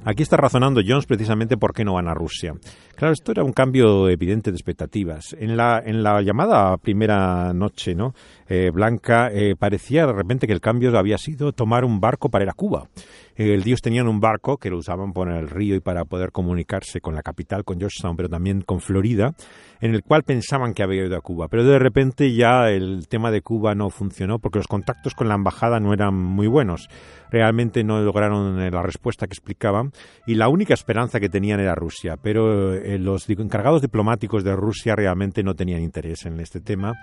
[0.07, 2.55] Aquí está razonando Jones precisamente por qué no van a Rusia.
[2.95, 5.35] Claro, esto era un cambio evidente de expectativas.
[5.39, 8.15] En la, en la llamada primera noche, ¿no?
[8.47, 12.45] Eh, Blanca eh, parecía de repente que el cambio había sido tomar un barco para
[12.45, 12.87] ir a Cuba.
[13.37, 17.01] El Dios tenían un barco que lo usaban por el río y para poder comunicarse
[17.01, 19.35] con la capital, con Georgetown, pero también con Florida,
[19.81, 21.49] en el cual pensaban que había ido a Cuba.
[21.49, 25.35] Pero de repente ya el tema de Cuba no funcionó porque los contactos con la
[25.35, 26.89] embajada no eran muy buenos
[27.35, 29.91] realmente no lograron eh, la respuesta que explicaban
[30.25, 34.95] y la única esperanza que tenían era Rusia, pero eh, los encargados diplomáticos de Rusia
[34.95, 36.95] realmente no tenían interés en este tema.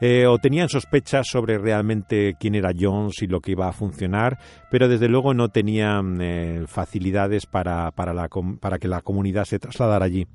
[0.00, 4.38] Eh, o tenían sospechas sobre realmente quién era Jones y lo que iba a funcionar,
[4.70, 8.28] pero desde luego no tenían facilidades para, para,
[8.60, 10.26] para que la comunidad se trasladara allí.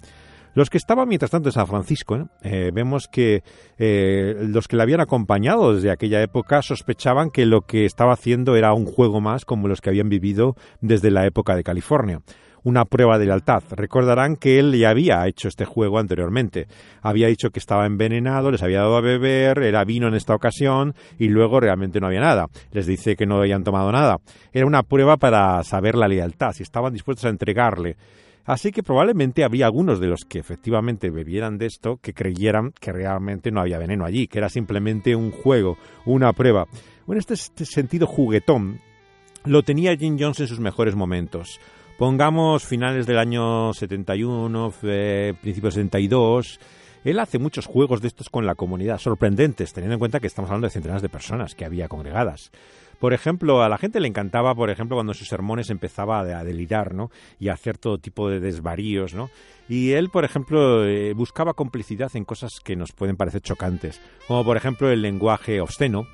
[0.57, 2.25] Los que estaban mientras tanto en San Francisco, ¿eh?
[2.41, 3.43] Eh, vemos que
[3.77, 8.55] eh, los que le habían acompañado desde aquella época sospechaban que lo que estaba haciendo
[8.55, 12.21] era un juego más como los que habían vivido desde la época de California
[12.67, 13.63] una prueba de lealtad.
[13.71, 16.67] Recordarán que él ya había hecho este juego anteriormente.
[17.01, 20.93] Había dicho que estaba envenenado, les había dado a beber, era vino en esta ocasión
[21.17, 22.47] y luego realmente no había nada.
[22.73, 24.17] Les dice que no habían tomado nada.
[24.51, 27.95] Era una prueba para saber la lealtad, si estaban dispuestos a entregarle
[28.43, 32.93] Así que probablemente había algunos de los que efectivamente bebieran de esto que creyeran que
[32.93, 36.65] realmente no había veneno allí, que era simplemente un juego, una prueba.
[37.09, 38.79] En este, este sentido juguetón
[39.43, 41.59] lo tenía Jim Jones en sus mejores momentos.
[41.97, 46.59] Pongamos finales del año 71, eh, principios 72.
[47.03, 50.51] Él hace muchos juegos de estos con la comunidad, sorprendentes, teniendo en cuenta que estamos
[50.51, 52.51] hablando de centenares de personas que había congregadas.
[52.99, 56.93] Por ejemplo, a la gente le encantaba, por ejemplo, cuando sus sermones empezaba a delirar,
[56.93, 57.09] ¿no?
[57.39, 59.31] Y a hacer todo tipo de desvaríos, ¿no?
[59.67, 64.45] Y él, por ejemplo, eh, buscaba complicidad en cosas que nos pueden parecer chocantes, como
[64.45, 66.05] por ejemplo el lenguaje obsceno,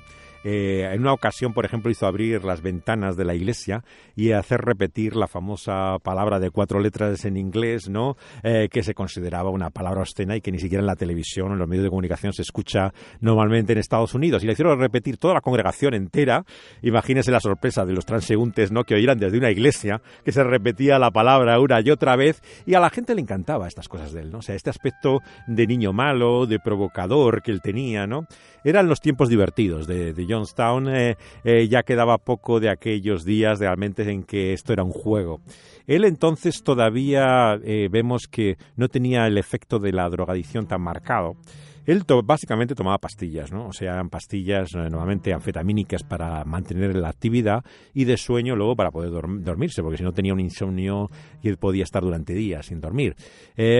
[0.44, 3.82] eh, en una ocasión, por ejemplo, hizo abrir las ventanas de la iglesia
[4.14, 8.16] y hacer repetir la famosa palabra de cuatro letras en inglés, ¿no?
[8.42, 11.52] Eh, que se consideraba una palabra obscena y que ni siquiera en la televisión o
[11.54, 14.42] en los medios de comunicación se escucha normalmente en Estados Unidos.
[14.42, 16.44] Y le hicieron repetir toda la congregación entera.
[16.82, 18.84] Imagínese la sorpresa de los transeúntes, ¿no?
[18.84, 22.42] Que oyeran desde una iglesia que se repetía la palabra una y otra vez.
[22.66, 24.38] Y a la gente le encantaba estas cosas de él, ¿no?
[24.38, 28.26] O sea, este aspecto de niño malo, de provocador que él tenía, ¿no?
[28.62, 33.60] Eran los tiempos divertidos de, de Johnstown, eh, eh, ya quedaba poco de aquellos días
[33.60, 35.40] realmente en que esto era un juego.
[35.86, 41.36] Él entonces todavía eh, vemos que no tenía el efecto de la drogadicción tan marcado.
[41.86, 43.68] Él básicamente tomaba pastillas, ¿no?
[43.68, 48.90] O sea, eran pastillas normalmente anfetamínicas para mantener la actividad y de sueño luego para
[48.90, 51.10] poder dormirse, porque si no tenía un insomnio
[51.42, 53.14] y podía estar durante días sin dormir.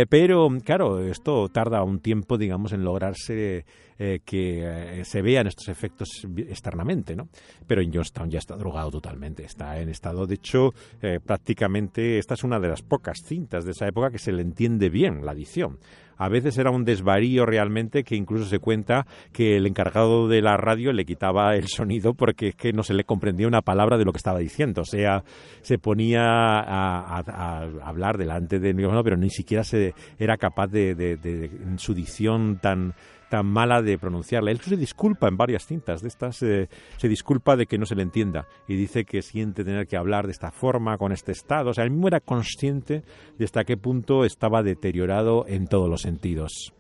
[0.09, 3.65] pero, claro, esto tarda un tiempo, digamos, en lograrse
[3.97, 7.29] eh, que eh, se vean estos efectos externamente, ¿no?
[7.65, 12.35] Pero en Johnstown ya está drogado totalmente, está en estado, de hecho, eh, prácticamente esta
[12.35, 15.31] es una de las pocas cintas de esa época que se le entiende bien la
[15.31, 15.79] adicción.
[16.17, 20.57] A veces era un desvarío realmente que incluso se cuenta que el encargado de la
[20.57, 24.05] radio le quitaba el sonido porque es que no se le comprendía una palabra de
[24.05, 24.83] lo que estaba diciendo.
[24.83, 25.25] O sea,
[25.63, 31.51] se ponía a, hablar delante de micrófono, pero ni siquiera se era capaz de, de
[31.77, 32.95] su dicción tan
[33.43, 34.51] mala de pronunciarla.
[34.51, 37.95] Él se disculpa en varias cintas de estas, eh, se disculpa de que no se
[37.95, 41.71] le entienda y dice que siente tener que hablar de esta forma, con este estado.
[41.71, 43.03] O sea, él mismo era consciente
[43.39, 46.73] de hasta qué punto estaba deteriorado en todos los sentidos.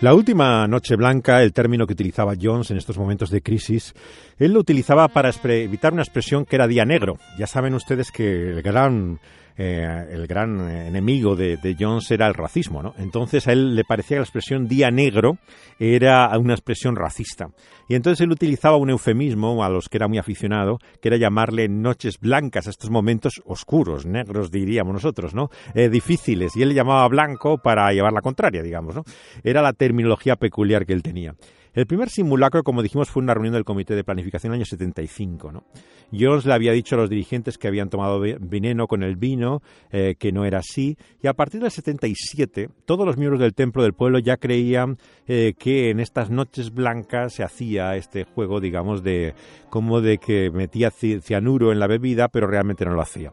[0.00, 3.94] La última noche blanca, el término que utilizaba Jones en estos momentos de crisis,
[4.38, 7.18] él lo utilizaba para evitar una expresión que era día negro.
[7.38, 9.20] Ya saben ustedes que el gran
[9.56, 12.94] eh, el gran enemigo de, Jones era el racismo, ¿no?
[12.98, 15.38] Entonces a él le parecía que la expresión día negro
[15.78, 17.48] era una expresión racista.
[17.88, 21.68] Y entonces él utilizaba un eufemismo a los que era muy aficionado, que era llamarle
[21.68, 25.50] noches blancas a estos momentos oscuros, negros diríamos nosotros, ¿no?
[25.74, 26.56] Eh, difíciles.
[26.56, 29.04] Y él le llamaba blanco para llevar la contraria, digamos, ¿no?
[29.42, 31.34] Era la terminología peculiar que él tenía.
[31.74, 34.66] El primer simulacro, como dijimos, fue una reunión del Comité de Planificación en el año
[34.66, 35.50] 75.
[35.50, 35.64] ¿no?
[36.12, 39.60] Jones le había dicho a los dirigentes que habían tomado veneno con el vino,
[39.90, 43.82] eh, que no era así, y a partir del 77 todos los miembros del Templo
[43.82, 49.02] del Pueblo ya creían eh, que en estas noches blancas se hacía este juego, digamos,
[49.02, 49.34] de
[49.68, 53.32] como de que metía cianuro en la bebida, pero realmente no lo hacía.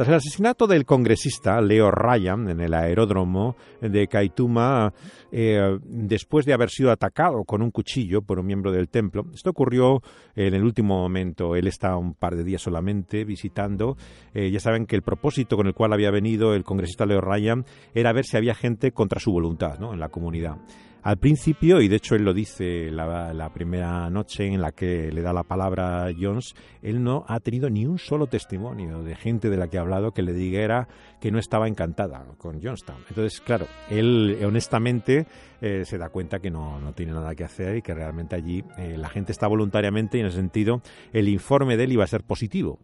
[0.00, 4.94] Tras el asesinato del congresista Leo Ryan en el aeródromo de Kaituma,
[5.30, 9.50] eh, después de haber sido atacado con un cuchillo por un miembro del templo, esto
[9.50, 10.00] ocurrió
[10.34, 11.54] en el último momento.
[11.54, 13.98] Él estaba un par de días solamente visitando.
[14.32, 17.66] Eh, ya saben que el propósito con el cual había venido el congresista Leo Ryan
[17.92, 19.92] era ver si había gente contra su voluntad ¿no?
[19.92, 20.56] en la comunidad.
[21.02, 25.22] Al principio, y de hecho él lo dice la, primera noche en la que le
[25.22, 29.48] da la palabra a Jones, él no ha tenido ni un solo testimonio de gente
[29.48, 32.98] de la que ha hablado que le dijera que no estaba encantada con Johnstown.
[33.08, 35.26] Entonces, claro, él honestamente
[35.62, 38.62] eh, se da cuenta que no, no, tiene nada que hacer y que realmente allí
[38.76, 40.82] eh, la gente está voluntariamente y en ese sentido
[41.14, 42.78] el informe de él iba a ser positivo.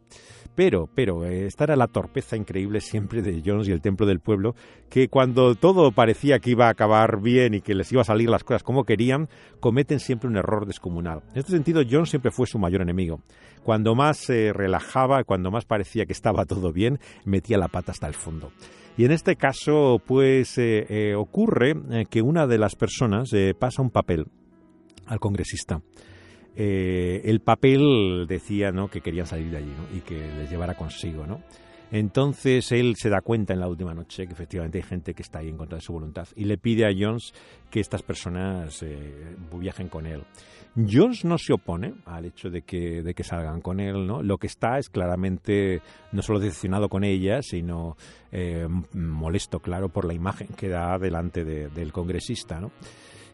[0.57, 4.21] Pero, pero, eh, esta era la torpeza increíble siempre de Jones y el Templo del
[4.21, 4.55] Pueblo,
[4.89, 8.31] que cuando todo parecía que iba a acabar bien y que les iba a salir
[8.31, 9.29] las cosas como querían,
[9.61, 11.23] cometen siempre un error descomunal.
[11.35, 13.21] En este sentido, Jones siempre fue su mayor enemigo.
[13.65, 18.07] Cuando más se relajaba, cuando más parecía que estaba todo bien, metía la pata hasta
[18.07, 18.51] el fondo.
[18.97, 21.75] Y en este caso, pues eh, eh, ocurre
[22.09, 24.25] que una de las personas pasa un papel
[25.05, 25.83] al congresista.
[26.57, 28.89] Eh, el papel decía ¿no?
[28.89, 31.27] que querían salir de allí y que les llevara consigo.
[31.27, 31.43] ¿no?
[31.93, 35.39] Entonces él se da cuenta en la última noche que efectivamente hay gente que está
[35.39, 37.33] ahí en contra de su voluntad y le pide a Jones
[37.71, 40.25] que estas personas eh, viajen con él.
[40.77, 44.23] Jones no se opone al hecho de que, de que salgan con él, ¿no?
[44.23, 45.81] Lo que está es claramente
[46.13, 47.97] no solo decepcionado con ella, sino
[48.31, 52.73] eh, molesto, claro, por la imagen que da delante del congresista, ¿no?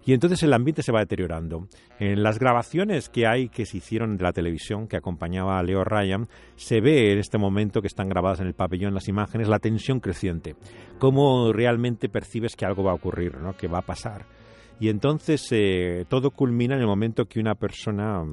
[0.04, 1.68] Y entonces el ambiente se va deteriorando.
[1.98, 5.84] En las grabaciones que hay que se hicieron de la televisión que acompañaba a Leo
[5.84, 9.60] Ryan, se ve en este momento que están grabadas en el pabellón las imágenes la
[9.60, 10.56] tensión creciente.
[10.98, 13.56] Cómo realmente percibes que algo va a ocurrir, ¿no?
[13.56, 14.26] que va a pasar.
[14.80, 18.24] Y entonces eh, todo culmina en el momento que una persona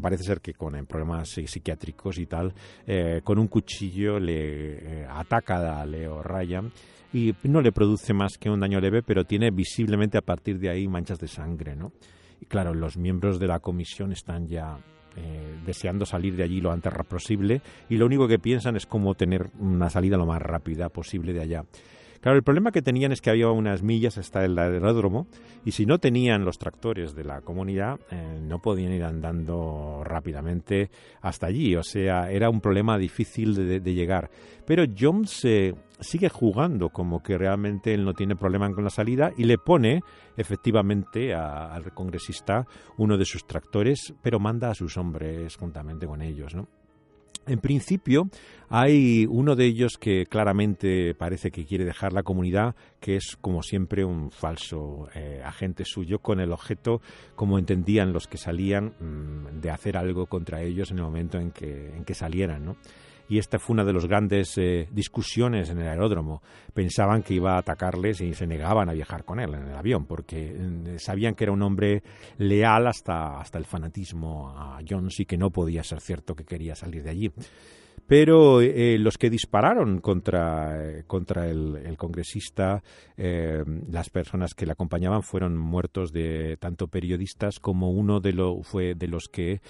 [0.00, 2.52] parece ser que con problemas psiquiátricos y tal,
[2.86, 6.72] eh, con un cuchillo le eh, ataca a Leo Ryan
[7.12, 10.70] y no le produce más que un daño leve, pero tiene visiblemente a partir de
[10.70, 11.92] ahí manchas de sangre, ¿no?
[12.40, 14.78] Y claro, los miembros de la comisión están ya
[15.16, 19.14] eh, deseando salir de allí lo antes posible y lo único que piensan es cómo
[19.14, 21.64] tener una salida lo más rápida posible de allá.
[22.22, 25.26] Claro, el problema que tenían es que había unas millas hasta el aeródromo
[25.64, 30.88] y si no tenían los tractores de la comunidad eh, no podían ir andando rápidamente
[31.20, 31.74] hasta allí.
[31.74, 34.30] O sea, era un problema difícil de, llegar.
[34.64, 39.32] Pero Jones eh, sigue jugando como que realmente él no tiene problema con la salida
[39.36, 40.02] y le pone
[40.36, 46.54] efectivamente al congresista uno de sus tractores, pero manda a sus hombres juntamente con ellos,
[46.54, 46.68] ¿no?
[47.46, 48.28] En principio,
[48.68, 53.62] hay uno de ellos que claramente parece que quiere dejar la comunidad, que es como
[53.62, 57.00] siempre un falso eh, agente suyo, con el objeto,
[57.34, 61.50] como entendían los que salían, mm, de hacer algo contra ellos en el momento en
[61.50, 62.64] que, en que salieran.
[62.64, 62.76] ¿no?
[63.32, 66.42] Y esta fue una de las grandes eh, discusiones en el aeródromo.
[66.74, 70.04] Pensaban que iba a atacarles y se negaban a viajar con él en el avión
[70.04, 72.02] porque mm, sabían que era un hombre
[72.36, 76.74] leal hasta, hasta el fanatismo a Jones y que no podía ser cierto que quería
[76.74, 77.32] salir de allí.
[78.06, 82.82] Pero eh, los que dispararon contra, eh, contra el, congresista,
[83.16, 88.94] las personas que le acompañaban fueron muertos de tanto periodistas como uno de, lo, fue
[88.94, 89.60] de los que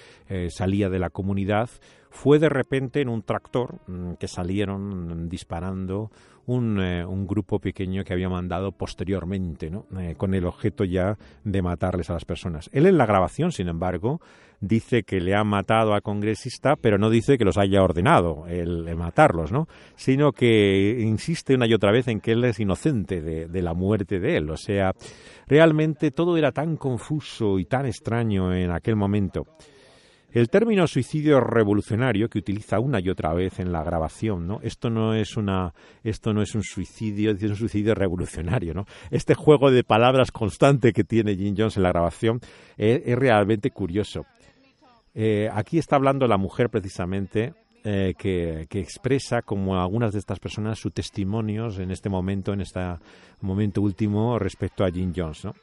[0.49, 1.69] salía de la comunidad
[2.13, 6.11] fue de repente en un tractor mm, que salieron disparando
[6.45, 9.87] un, eh, un, grupo pequeño que había mandado posteriormente, ¿no?
[9.99, 12.69] Eh, con el objeto ya de matarles a las personas.
[12.71, 14.21] Él en la grabación, sin embargo,
[14.59, 18.95] dice que le ha matado al congresista, pero no dice que los haya ordenado el,
[18.95, 19.67] matarlos, ¿no?
[19.95, 23.73] sino que insiste una y otra vez en que él es inocente de, de la
[23.73, 24.51] muerte de él.
[24.51, 24.91] O sea,
[25.47, 29.47] realmente todo era tan confuso y tan extraño en aquel momento.
[30.33, 34.59] El término suicidio revolucionario que utiliza una y otra vez en la grabación, ¿no?
[34.63, 38.87] Esto no es una, esto no es un suicidio, es un suicidio revolucionario, ¿no?
[39.11, 42.41] Este juego de palabras constante que tiene Jim Jones en la grabación
[42.77, 44.25] es, realmente curioso.
[45.13, 47.53] Eh, aquí está hablando la mujer precisamente
[47.83, 52.61] eh, que, que, expresa como algunas de estas personas sus testimonios en este momento, en
[52.61, 52.79] este
[53.41, 55.53] momento último respecto a Jim Jones, ¿no?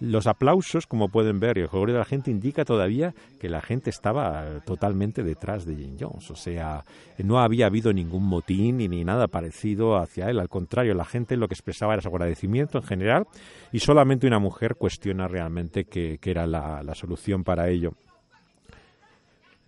[0.00, 3.60] Los aplausos, como pueden ver, y el jolgorio de la gente indica todavía que la
[3.60, 6.30] gente estaba totalmente detrás de Jim Jones.
[6.30, 6.84] O sea,
[7.18, 10.38] no había habido ningún motín ni, nada parecido hacia él.
[10.38, 13.26] Al contrario, la gente lo que expresaba era su agradecimiento en general
[13.72, 17.94] y solamente una mujer cuestiona realmente que, era la solución para ello.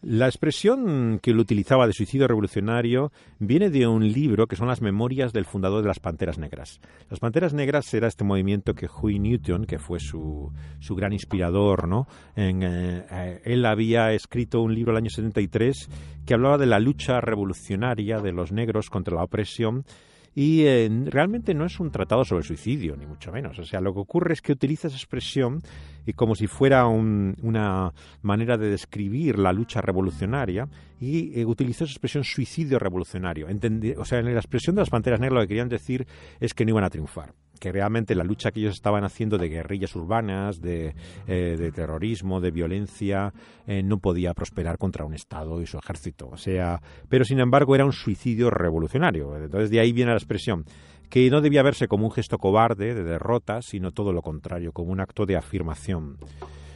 [0.03, 4.81] La expresión que él utilizaba de suicidio revolucionario viene de un libro que son las
[4.81, 6.81] memorias del fundador de las Panteras Negras.
[7.11, 11.87] Las Panteras Negras era este movimiento que Huey Newton, que fue su, su gran inspirador,
[11.87, 12.07] ¿no?
[12.35, 15.91] En, eh, eh, él había escrito un libro el año 73
[16.25, 19.85] que hablaba de la lucha revolucionaria de los negros contra la opresión
[20.35, 23.59] y eh, realmente no es un tratado sobre suicidio, ni mucho menos.
[23.59, 25.61] O sea, lo que ocurre es que utiliza esa expresión
[26.07, 30.69] y como si fuera una manera de describir la lucha revolucionaria
[31.01, 33.47] y eh, utilizó esa expresión suicidio revolucionario.
[33.99, 36.07] o sea, en la expresión de las panteras negras lo que querían decir
[36.39, 39.49] es que no iban a triunfar que realmente la lucha que ellos estaban haciendo de
[39.49, 40.95] guerrillas urbanas, de,
[41.29, 43.33] eh, terrorismo, de violencia,
[43.67, 46.29] eh, no podía prosperar contra un Estado y su ejército.
[46.29, 49.37] O sea, pero sin embargo era un suicidio revolucionario.
[49.37, 50.65] Entonces de ahí viene la expresión
[51.11, 54.93] que no debía verse como un gesto cobarde de derrota, sino todo lo contrario, como
[54.93, 56.17] un acto de afirmación.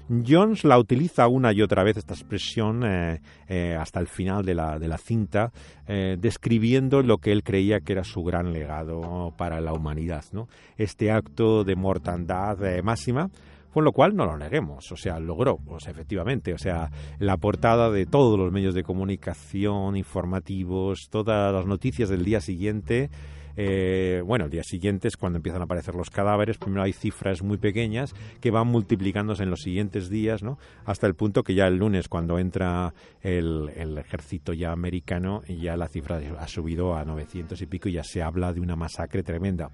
[0.09, 4.55] Jones la utiliza una y otra vez esta expresión eh, eh, hasta el final de
[4.55, 5.53] la, de la cinta,
[5.87, 10.49] eh, describiendo lo que él creía que era su gran legado para la humanidad, ¿no?
[10.77, 13.31] Este acto de mortandad máxima
[13.73, 17.91] con lo cual no lo neguemos, o sea, logró, pues efectivamente, o sea, la portada
[17.91, 23.11] de todos los medios de comunicación, informativos, todas las noticias del día siguiente
[23.57, 26.59] eh, bueno, el día siguiente es cuando empiezan a aparecer los cadáveres.
[26.59, 30.59] Primero hay cifras muy pequeñas que van multiplicándose en los siguientes días, ¿no?
[30.85, 32.93] Hasta el punto que ya el lunes, cuando entra
[33.23, 38.05] el, ejército ya americano, ya la cifra ha subido a 900 y pico y ya
[38.05, 39.71] se habla de una masacre tremenda.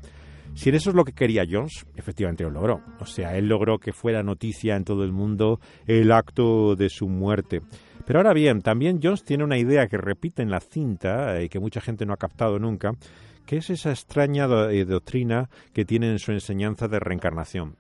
[0.55, 2.81] Si eso es lo que quería Jones, efectivamente lo logró.
[2.99, 7.09] O sea, él logró que fuera noticia en todo el mundo el acto de su
[7.09, 7.63] muerte.
[8.05, 11.61] Pero ahora bien, también Jones tiene una idea que repite en la cinta y que
[11.61, 12.93] mucha gente no ha captado nunca,
[13.51, 17.75] ¿Qué es esa extraña eh, doctrina que tiene en su enseñanza de reencarnación?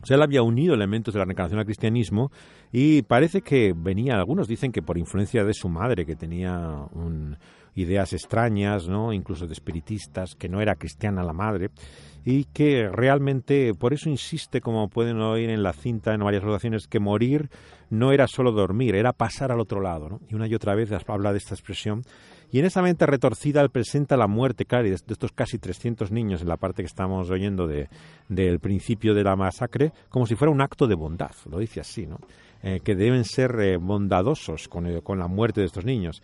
[0.00, 2.30] O sea, él había unido elementos de la reencarnación al cristianismo
[2.70, 6.86] y parece que venía, algunos dicen que por influencia de su madre, que tenía
[7.74, 9.12] ideas extrañas, ¿no?
[9.12, 11.70] incluso de espiritistas, que no era cristiana la madre,
[12.24, 16.86] y que realmente, por eso insiste, como pueden oír en la cinta en varias ocasiones,
[16.86, 17.50] que morir
[17.90, 20.08] no era solo dormir, era pasar al otro lado.
[20.08, 20.20] ¿no?
[20.28, 22.04] Y una y otra vez habla de esta expresión
[22.52, 26.42] y en esa mente retorcida él presenta la muerte, claro, de estos casi 300 niños
[26.42, 27.88] en la parte que estamos oyendo de,
[28.28, 32.06] del principio de la masacre, como si fuera un acto de bondad, lo dice así,
[32.06, 32.18] ¿no?
[32.62, 36.22] Eh, que deben ser eh, bondadosos con, con la muerte de estos niños.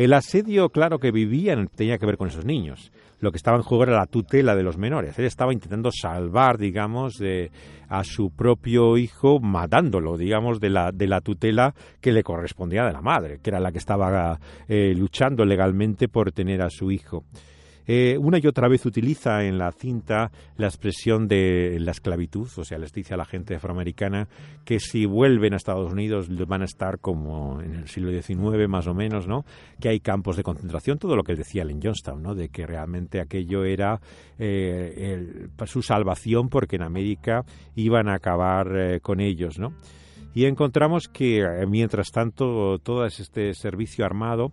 [0.00, 2.90] El asedio, claro, que vivían tenía que ver con esos niños.
[3.20, 5.18] Lo que estaba en juego era la tutela de los menores.
[5.18, 7.22] Él estaba intentando salvar, digamos,
[7.86, 12.94] a su propio hijo, matándolo, digamos, de la, de la tutela que le correspondía de
[12.94, 17.24] la madre, que era la que estaba eh, luchando legalmente por tener a su hijo.
[17.92, 22.64] Eh, una y otra vez utiliza en la cinta la expresión de la esclavitud, o
[22.64, 24.28] sea, les dice a la gente afroamericana
[24.64, 28.86] que si vuelven a Estados Unidos van a estar como en el siglo XIX más
[28.86, 29.44] o menos, ¿no?
[29.80, 32.36] Que hay campos de concentración, todo lo que decía en Johnstown, ¿no?
[32.36, 34.00] De que realmente aquello era
[34.38, 39.74] eh, su salvación porque en América iban a acabar eh, con ellos, ¿no?
[40.32, 44.52] Y encontramos que mientras tanto todo este servicio armado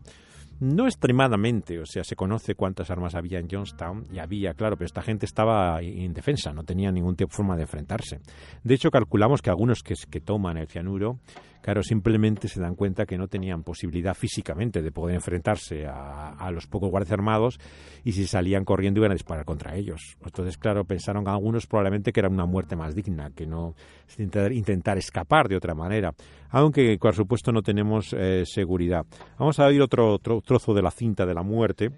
[0.60, 4.86] no extremadamente, o sea, se conoce cuántas armas había en Johnstown, y había, claro, pero
[4.86, 8.20] esta gente estaba indefensa, no tenía ningún tipo de forma de enfrentarse.
[8.64, 11.20] De hecho, calculamos que algunos que, que toman el cianuro
[11.68, 16.66] claro, simplemente se dan cuenta que no tenían posibilidad físicamente de poder enfrentarse a, los
[16.66, 17.60] pocos guardias armados
[18.06, 20.16] y si salían corriendo iban a disparar contra ellos.
[20.24, 23.76] Entonces, claro, pensaron algunos probablemente que era una muerte más digna, que no
[24.18, 26.14] intentar, escapar de otra manera,
[26.52, 29.06] aunque por supuesto no tenemos eh, seguridad.
[29.38, 31.92] Vamos a oír otro, otro trozo de la cinta de la muerte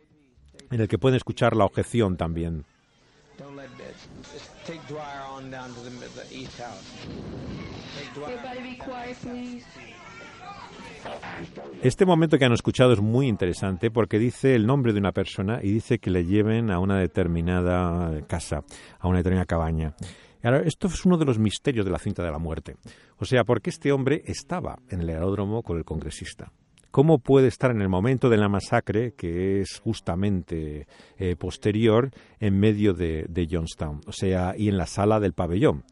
[0.71, 2.65] en el que pueden escuchar la objeción también.
[11.81, 15.59] Este momento que han escuchado es muy interesante porque dice el nombre de una persona
[15.63, 18.63] y dice que le lleven a una determinada casa,
[18.99, 19.93] a una determinada cabaña.
[20.43, 22.75] Ahora, esto es uno de los misterios de la cinta de la muerte.
[23.17, 26.51] O sea, ¿por qué este hombre estaba en el aeródromo con el congresista?
[26.91, 32.09] ¿Cómo puede estar en el momento de la masacre, que es justamente eh, posterior,
[32.39, 34.01] en medio de, de Johnstown?
[34.07, 35.83] O sea, y en la sala del pabellón.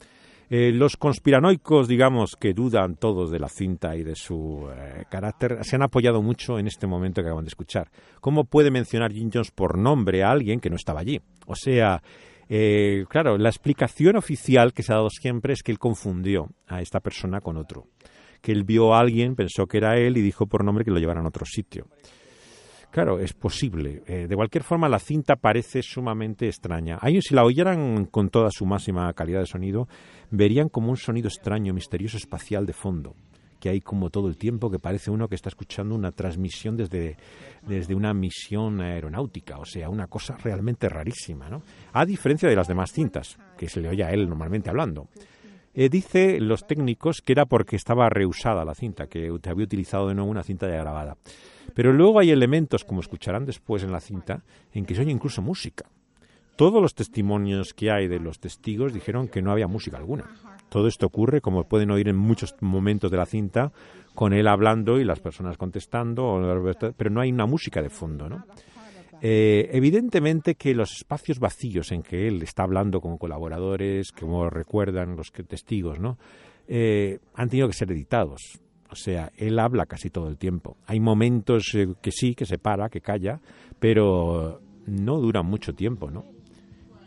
[0.49, 5.59] Eh, los conspiranoicos, digamos, que dudan todos de la cinta y de su eh, carácter,
[5.63, 7.89] se han apoyado mucho en este momento que acaban de escuchar.
[8.21, 11.19] ¿Cómo puede mencionar Jim Jones por nombre a alguien que no estaba allí?
[11.47, 12.01] O sea,
[12.49, 16.81] Eh, claro, la explicación oficial que se ha dado siempre es que él confundió a
[16.81, 17.87] esta persona con otro.
[18.41, 20.97] Que él vio a alguien, pensó que era él y dijo por nombre que lo
[20.97, 21.87] llevaran a otro sitio.
[22.97, 24.01] Claro, es posible.
[24.07, 26.97] Eh, de cualquier forma, la cinta parece sumamente extraña.
[26.99, 29.87] Ahí, si la oyeran con toda su máxima calidad de sonido,
[30.31, 33.13] verían como un sonido extraño, misterioso, espacial de fondo
[33.59, 37.17] que hay como todo el tiempo que parece uno que está escuchando una transmisión desde,
[37.67, 41.61] desde una misión aeronáutica, o sea, una cosa realmente rarísima, ¿no?
[41.93, 45.07] A diferencia de las demás cintas, que se le oye a él normalmente hablando.
[45.75, 50.15] Eh, dice los técnicos que era porque estaba reusada la cinta, que había utilizado de
[50.15, 51.15] nuevo una cinta ya grabada.
[51.73, 54.43] Pero luego hay elementos, como escucharán después en la cinta,
[54.73, 55.85] en que se oye incluso música.
[56.55, 60.25] Todos los testimonios que hay de los testigos dijeron que no había música alguna.
[60.69, 63.71] Todo esto ocurre, como pueden oír en muchos momentos de la cinta,
[64.15, 66.41] con él hablando y las personas contestando,
[66.97, 68.45] pero no hay una música de fondo, ¿no?
[69.21, 75.15] Eh, evidentemente que los espacios vacíos en que él está hablando con colaboradores, como recuerdan
[75.15, 76.17] los testigos, ¿no?
[76.67, 78.59] Eh, han tenido que ser editados.
[78.89, 80.77] O sea, él habla casi todo el tiempo.
[80.85, 83.39] Hay momentos eh, que sí, que se para, que calla,
[83.79, 86.25] pero no duran mucho tiempo, ¿no?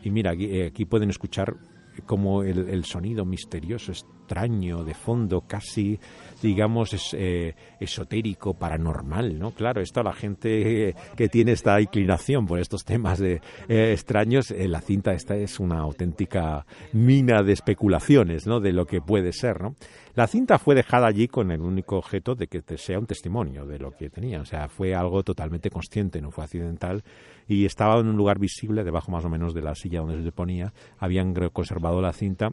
[0.03, 1.57] Y mira, aquí, aquí pueden escuchar
[2.05, 3.91] como el, sonido misterioso,
[4.31, 5.99] extraño, de fondo, casi,
[6.41, 9.51] digamos, es, eh, esotérico, paranormal, ¿no?
[9.51, 14.51] Claro, esto a la gente que tiene esta inclinación por estos temas de, eh, extraños,
[14.51, 18.61] eh, la cinta esta es una auténtica mina de especulaciones, ¿no?
[18.61, 19.75] De lo que puede ser, ¿no?
[20.15, 23.79] La cinta fue dejada allí con el único objeto de que sea un testimonio de
[23.79, 27.03] lo que tenía, o sea, fue algo totalmente consciente, no fue accidental
[27.49, 30.31] y estaba en un lugar visible, debajo más o menos de la silla donde se
[30.31, 32.51] ponía, habían conservado la cinta.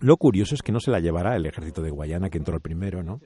[0.00, 2.60] Lo curioso es que no se la llevará el ejército de Guayana, que entró el
[2.60, 3.20] primero, ¿no?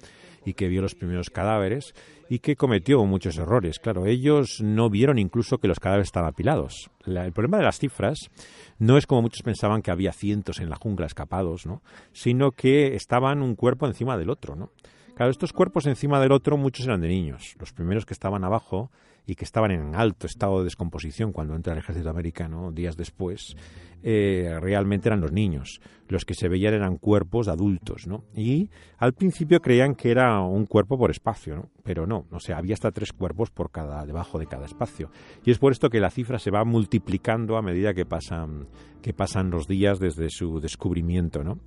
[0.45, 1.95] y que vio los primeros cadáveres
[2.29, 3.79] y que cometió muchos errores.
[3.79, 6.91] Claro, ellos no vieron incluso que los cadáveres estaban apilados.
[7.07, 8.31] el problema de las cifras
[8.79, 11.83] no es como muchos pensaban que había cientos en la jungla escapados, ¿no?
[12.13, 14.57] sino que estaban un cuerpo encima del otro.
[14.57, 14.71] ¿no?
[15.15, 17.55] Claro, estos cuerpos encima del otro, muchos eran de niños.
[17.59, 18.91] Los primeros que estaban abajo
[19.27, 23.57] y que estaban en alto estado de descomposición cuando entra el ejército americano días después,
[24.03, 25.81] eh, realmente eran los niños.
[26.09, 28.25] Los que se veían eran cuerpos adultos, ¿no?
[28.37, 28.69] Y
[28.99, 31.71] al principio creían que era un cuerpo por espacio, ¿no?
[31.83, 35.11] Pero no, o sea, había hasta tres cuerpos por cada, debajo de cada espacio.
[35.45, 38.69] Y es por esto que la cifra se va multiplicando a medida que pasan,
[39.01, 41.59] que pasan los días desde su descubrimiento, ¿no?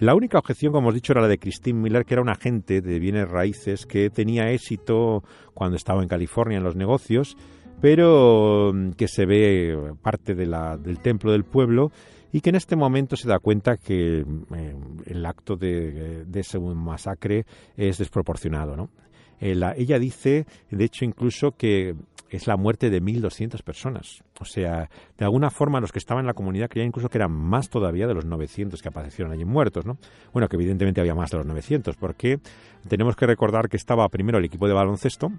[0.00, 2.80] La única objeción, como hemos dicho, era la de Christine Miller, que era un agente
[2.80, 5.24] de bienes raíces que tenía éxito
[5.54, 7.36] cuando estaba en California en los negocios,
[7.80, 11.90] pero mm, que se ve parte del templo del pueblo
[12.32, 14.76] y que en este momento se da cuenta que eh,
[15.06, 17.44] el acto de, de, ese masacre
[17.76, 18.76] es desproporcionado.
[18.76, 18.90] ¿no?
[19.40, 21.96] Eh, ella dice, de hecho, incluso que
[22.30, 24.22] es la muerte de 1.200 personas.
[24.40, 27.32] O sea, de alguna forma los que estaban en la comunidad creían incluso que eran
[27.32, 29.98] más todavía de los 900 que aparecieron allí muertos, ¿no?
[30.32, 32.38] Bueno, que evidentemente había más de los 900, porque
[32.88, 35.32] tenemos que recordar que estaba primero el equipo de baloncesto,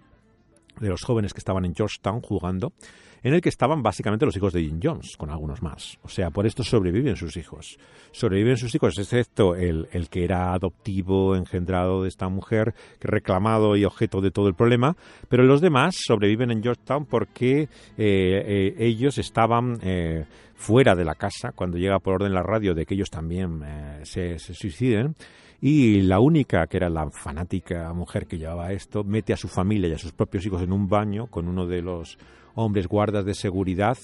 [0.80, 2.74] de los jóvenes que estaban en Georgetown jugando,
[3.22, 5.98] en el que estaban básicamente los hijos de Jim Jones, con algunos más.
[6.04, 7.78] O sea, por esto sobreviven sus hijos.
[8.12, 13.86] Sobreviven sus hijos, excepto el, el que era adoptivo, engendrado de esta mujer, reclamado y
[13.86, 14.96] objeto de todo el problema,
[15.28, 17.68] pero los demás sobreviven en Georgetown porque eh,
[17.98, 20.26] eh, ellos estaban eh,
[20.56, 23.62] fuera de la casa cuando llega por orden la radio de que ellos también
[24.04, 25.16] se, se suiciden
[25.62, 29.90] y la única, que era la fanática mujer que llevaba esto, mete a su familia
[29.90, 32.18] y a sus propios hijos en un baño con uno de los
[32.56, 33.98] hombres guardas de seguridad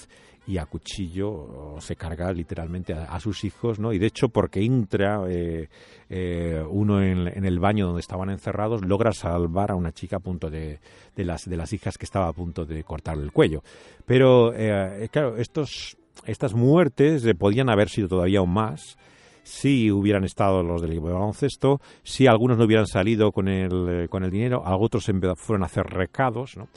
[0.47, 3.93] y a cuchillo se carga literalmente a, sus hijos, ¿no?
[3.93, 5.70] Y de hecho, porque entra eh,
[6.10, 10.51] eh, uno en, el baño donde estaban encerrados, logra salvar a una chica a punto
[10.51, 10.80] de,
[11.16, 13.64] de, las, de las hijas que estaba a punto de cortarle el cuello.
[14.06, 18.97] Pero, eh, claro, estos, estas muertes podían haber sido todavía aún más
[19.46, 24.10] si hubieran estado los del equipo de baloncesto, si algunos no hubieran salido con el,
[24.10, 25.06] con el dinero, otros
[25.38, 26.68] fueron a hacer recados, ¿no?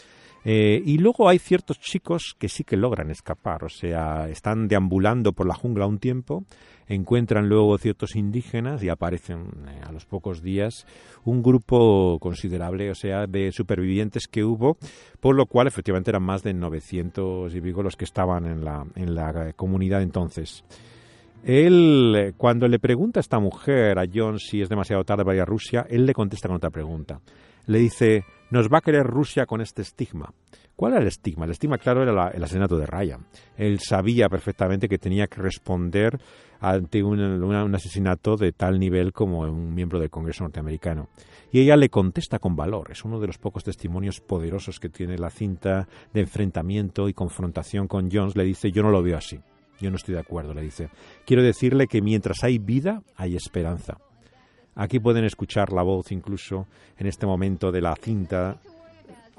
[0.44, 5.32] Eh, y luego hay ciertos chicos que sí que logran escapar, o sea, están deambulando
[5.32, 6.44] por la jungla un tiempo,
[6.86, 10.86] encuentran luego ciertos indígenas y aparecen eh, a los pocos días
[11.24, 14.76] un grupo considerable, o sea, de supervivientes que hubo,
[15.20, 18.86] por lo cual efectivamente eran más de 900 y pico los que estaban en la,
[18.94, 20.64] en la comunidad entonces.
[21.44, 25.42] Él, cuando le pregunta a esta mujer, a John, si es demasiado tarde para ir
[25.42, 27.20] a Rusia, él le contesta con otra pregunta.
[27.66, 30.32] Le dice, nos va a querer Rusia con este estigma.
[30.74, 31.44] ¿Cuál era el estigma?
[31.44, 33.26] El estigma, claro, era el asesinato de Ryan.
[33.56, 36.18] Él sabía perfectamente que tenía que responder
[36.60, 41.08] ante un, un, asesinato de tal nivel como un miembro del Congreso norteamericano.
[41.50, 42.92] Y ella le contesta con valor.
[42.92, 47.88] Es uno de los pocos testimonios poderosos que tiene la cinta de enfrentamiento y confrontación
[47.88, 48.36] con Jones.
[48.36, 49.40] Le dice, yo no lo veo así.
[49.80, 50.88] Yo no estoy de acuerdo, le dice.
[51.24, 53.98] Quiero decirle que mientras hay vida, hay esperanza.
[54.74, 56.66] Aquí pueden escuchar la voz incluso
[56.98, 58.60] en este momento de la cinta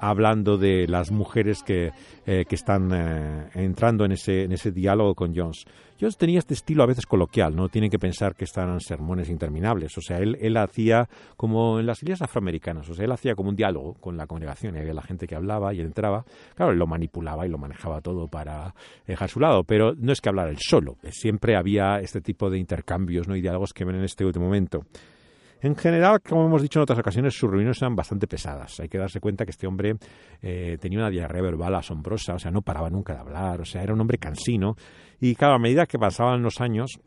[0.00, 1.92] hablando de las mujeres que,
[2.26, 5.66] eh, que están eh, entrando en ese, en ese diálogo con Jones.
[6.00, 9.96] Jones tenía este estilo a veces coloquial, no tienen que pensar que están sermones interminables.
[9.98, 13.50] O sea, él, él hacía como en las iglesias afroamericanas, o sea, él hacía como
[13.50, 16.24] un diálogo con la congregación y había la gente que hablaba y él entraba.
[16.54, 18.74] Claro, él lo manipulaba y lo manejaba todo para
[19.06, 22.58] dejar su lado, pero no es que hablara él solo, siempre había este tipo de
[22.58, 23.36] intercambios ¿no?
[23.36, 24.86] y diálogos que ven en este último momento.
[25.62, 28.80] En general, como hemos dicho en otras ocasiones, sus reuniones eran bastante pesadas.
[28.80, 29.96] Hay que darse cuenta que este hombre
[30.40, 33.82] eh, tenía una diarrea verbal asombrosa, o sea, no paraba nunca de hablar, o sea,
[33.82, 34.76] era un hombre cansino.
[35.20, 36.98] Y cada medida que pasaban los años,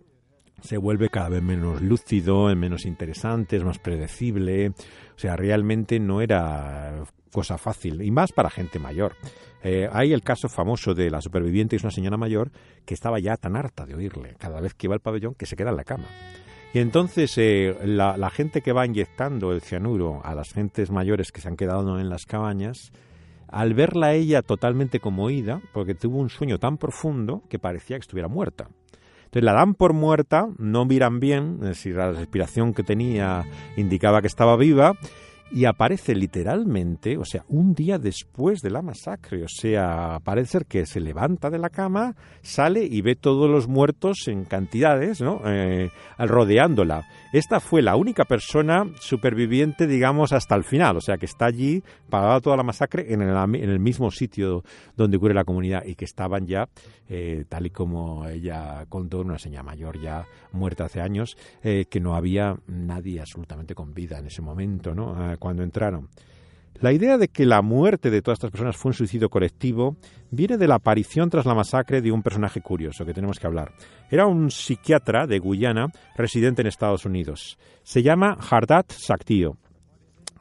[0.62, 4.70] se vuelve cada vez menos lúcido, menos interesante, es más predecible.
[4.70, 9.16] O sea, realmente no era cosa fácil, y más para gente mayor.
[9.64, 12.52] Eh, hay el caso famoso de la superviviente, es una señora mayor,
[12.86, 15.56] que estaba ya tan harta de oírle cada vez que iba al pabellón que se
[15.56, 16.06] queda en la cama.
[16.74, 21.40] Y entonces eh, la, gente que va inyectando el cianuro a las gentes mayores que
[21.40, 22.92] se han quedado en las cabañas,
[23.48, 28.28] al verla ella totalmente conmoída, porque tuvo un sueño tan profundo que parecía que estuviera
[28.28, 28.70] muerta.
[29.26, 33.46] Entonces la dan por muerta, no miran bien, decir, la respiración que tenía
[33.78, 34.94] indicaba que estaba viva,
[35.54, 40.66] y aparece literalmente, o sea, un día después de la masacre, o sea, parece ser
[40.66, 45.42] que se levanta de la cama, sale y ve todos los muertos en cantidades, ¿no?
[45.46, 47.08] Eh, rodeándola.
[47.34, 51.84] Esta fue la única persona superviviente, digamos, hasta el final, o sea, que está allí,
[52.10, 54.64] pagada toda la masacre, en el, en el mismo sitio
[54.98, 56.68] donde ocurre la comunidad y que estaban ya,
[57.08, 62.00] eh, tal y como ella contó, una señora mayor ya muerta hace años, eh, que
[62.00, 65.38] no había nadie absolutamente con vida en ese momento, ¿no?
[65.44, 66.08] Cuando entraron.
[66.76, 69.98] La idea de que la muerte de todas estas personas fue un suicidio colectivo
[70.32, 73.74] viene de la aparición tras la masacre de un personaje curioso que tenemos que hablar.
[74.10, 77.58] Era un psiquiatra de Guyana residente en Estados Unidos.
[77.84, 79.58] Se llama Hardat Sakhtio.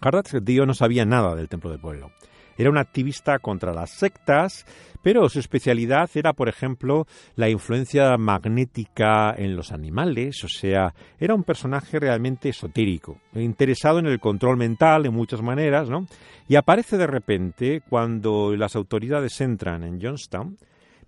[0.01, 2.13] Hardat Sakhtio no sabía nada del Templo del Pueblo.
[2.57, 4.67] Era un activista contra las sectas,
[5.03, 11.35] pero su especialidad era, por ejemplo, la influencia magnética en los animales, o sea, era
[11.35, 16.07] un personaje realmente esotérico, interesado en el control mental de muchas maneras, ¿no?
[16.49, 20.57] Y aparece de repente cuando las autoridades entran en Johnstown,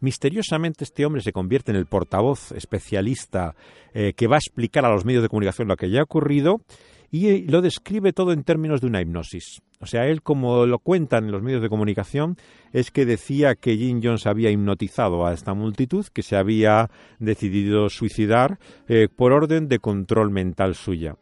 [0.01, 3.55] misteriosamente este hombre se convierte en el portavoz especialista
[3.95, 6.61] eh, que va a explicar a los medios de comunicación lo que ya ha ocurrido
[7.11, 9.63] y eh, lo describe todo en términos de una hipnosis.
[9.81, 12.37] O sea, él, como lo cuentan en los medios de comunicación,
[12.73, 17.91] es que decía que Jim Jones había hipnotizado a esta multitud, que se había decidido
[17.91, 21.17] suicidar eh, por orden de control mental suya.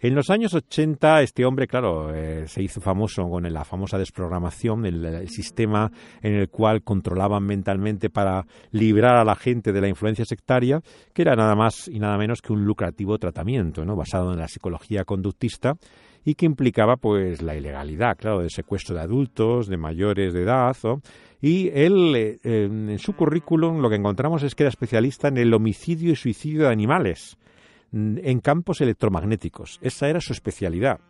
[0.00, 4.86] En los años 80, este hombre, claro, eh, se hizo famoso con la famosa desprogramación,
[4.86, 5.90] el, sistema
[6.22, 10.80] en el cual controlaban mentalmente para librar a la gente de la influencia sectaria,
[11.12, 13.96] que era nada más y nada menos que un lucrativo tratamiento, ¿no?
[13.96, 15.74] basado en la psicología conductista
[16.24, 20.76] y que implicaba pues la ilegalidad, claro, de secuestro de adultos, de mayores de edad,
[21.40, 25.52] y él eh, en su currículum lo que encontramos es que era especialista en el
[25.52, 27.36] homicidio y suicidio de animales
[27.92, 29.78] en campos electromagnéticos.
[29.82, 31.00] Esa era su especialidad.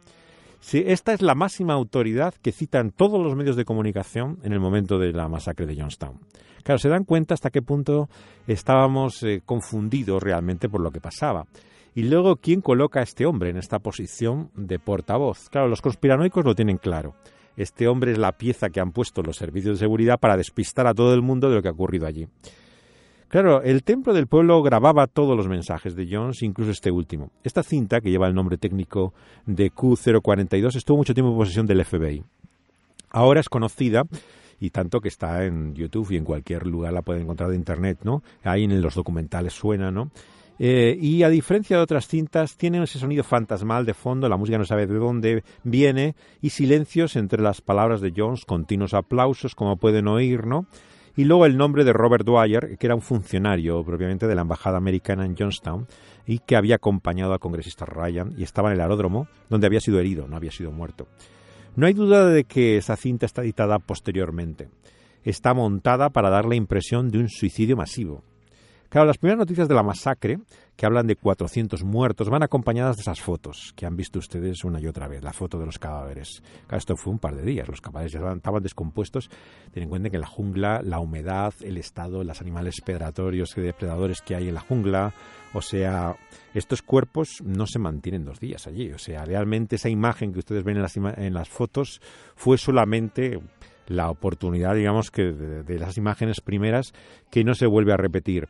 [0.73, 4.99] esta es la máxima autoridad que citan todos los medios de comunicación en el momento
[4.99, 6.21] de la masacre de Johnstown.
[6.63, 8.09] Claro, se dan cuenta hasta qué punto
[8.47, 11.47] estábamos eh, confundidos realmente por lo que pasaba.
[11.95, 15.49] Y luego, ¿quién coloca a este hombre en esta posición de portavoz?
[15.51, 17.15] Claro, los conspiranoicos lo tienen claro.
[17.57, 20.95] Este hombre es la pieza que han puesto los servicios de seguridad para despistar a
[20.95, 22.29] todo el mundo de lo que ha ocurrido allí.
[23.29, 27.31] Claro, el Templo del Pueblo grababa todos los mensajes de Jones, incluso este último.
[27.45, 29.13] Esta cinta, que lleva el nombre técnico
[29.45, 32.25] de Q042, estuvo mucho tiempo en posesión del FBI.
[33.11, 34.05] Ahora es conocida
[34.61, 37.99] y tanto que está en YouTube y en cualquier lugar la pueden encontrar de internet,
[38.03, 38.23] ¿no?
[38.45, 40.11] Ahí en los documentales suena, ¿no?
[40.59, 44.59] Eh, y a diferencia de otras cintas, tiene ese sonido fantasmal de fondo, la música
[44.59, 49.77] no sabe de dónde viene, y silencios entre las palabras de Jones, continuos aplausos, como
[49.77, 50.67] pueden oír, ¿no?
[51.19, 54.77] Y luego el nombre de Robert Dwyer, que era un funcionario propiamente de la Embajada
[54.77, 55.89] Americana en Johnstown
[56.25, 59.99] y que había acompañado al congresista Ryan y estaba en el aeródromo donde había sido
[59.99, 61.09] herido, no había sido muerto.
[61.75, 64.69] No hay duda de que esa cinta está editada posteriormente.
[65.25, 68.23] Está montada para dar la impresión de un suicidio masivo.
[68.89, 70.39] Claro, las primeras noticias de la masacre,
[70.75, 74.81] que hablan de 400 muertos, van acompañadas de esas fotos que han visto ustedes una
[74.81, 76.43] y otra vez, la foto de los cadáveres.
[76.67, 79.29] Claro, esto fue un par de días, los cadáveres ya estaban descompuestos.
[79.73, 83.61] Ten en cuenta que en la jungla, la humedad, el estado, los animales predatorios y
[83.61, 85.13] depredadores que hay en la jungla,
[85.53, 86.17] o sea,
[86.55, 88.91] estos cuerpos no se mantienen dos días allí.
[88.93, 92.01] O sea, realmente esa imagen que ustedes ven en las, en las fotos
[92.37, 93.39] fue solamente
[93.89, 96.93] la oportunidad, digamos, que de, las imágenes primeras
[97.31, 98.49] que no se vuelve a repetir.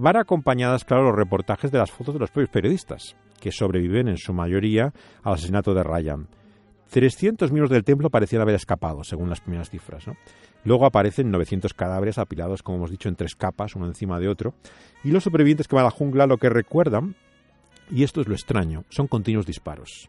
[0.00, 4.16] Van acompañadas, claro, los reportajes de las fotos de los propios periodistas, que sobreviven en
[4.16, 6.28] su mayoría al asesinato de Ryan.
[6.90, 10.04] 300 miembros del templo parecían haber escapado, según las primeras cifras.
[10.64, 14.54] Luego aparecen 900 cadáveres apilados, como hemos dicho, en tres capas, uno encima de otro.
[15.04, 17.14] Y los supervivientes que van a la jungla lo que recuerdan,
[17.90, 20.08] y esto es lo extraño, son continuos disparos.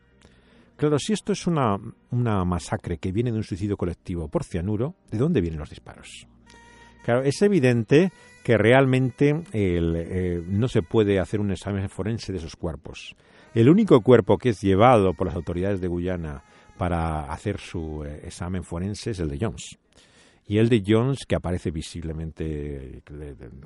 [0.78, 1.78] Claro, si esto es una,
[2.11, 6.28] masacre que viene de un suicidio colectivo por cianuro, ¿de dónde vienen los disparos?
[7.03, 8.11] Claro, es evidente
[8.47, 13.13] que realmente eh, no se puede hacer un examen forense de esos cuerpos.
[13.53, 16.45] El único cuerpo que es llevado por las autoridades de Guyana
[16.77, 19.77] para hacer su eh, examen forense es el de Jones.
[20.49, 23.03] Y el de Jones, que aparece visiblemente,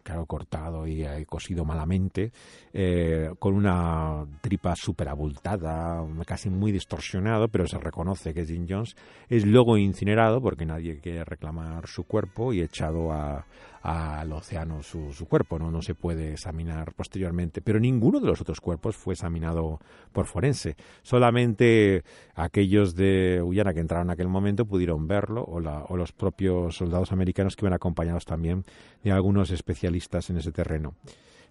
[0.01, 2.31] claro, cortado y eh, cosido malamente,
[2.73, 8.65] eh, con una tripa súper abultada, casi muy distorsionado, pero se reconoce que es Jim
[8.67, 8.95] Jones,
[9.29, 13.45] es luego incinerado porque nadie quiere reclamar su cuerpo y echado a,
[13.81, 15.71] al océano su, cuerpo, ¿no?
[15.71, 17.61] no se puede examinar posteriormente.
[17.61, 19.79] Pero ninguno de los otros cuerpos fue examinado
[20.11, 20.75] por forense.
[21.01, 22.03] Solamente
[22.35, 27.11] aquellos de Guyana que entraron en aquel momento pudieron verlo, o, o los propios soldados
[27.11, 28.63] americanos que iban acompañados también
[29.03, 30.93] de algunos especialistas en ese terreno.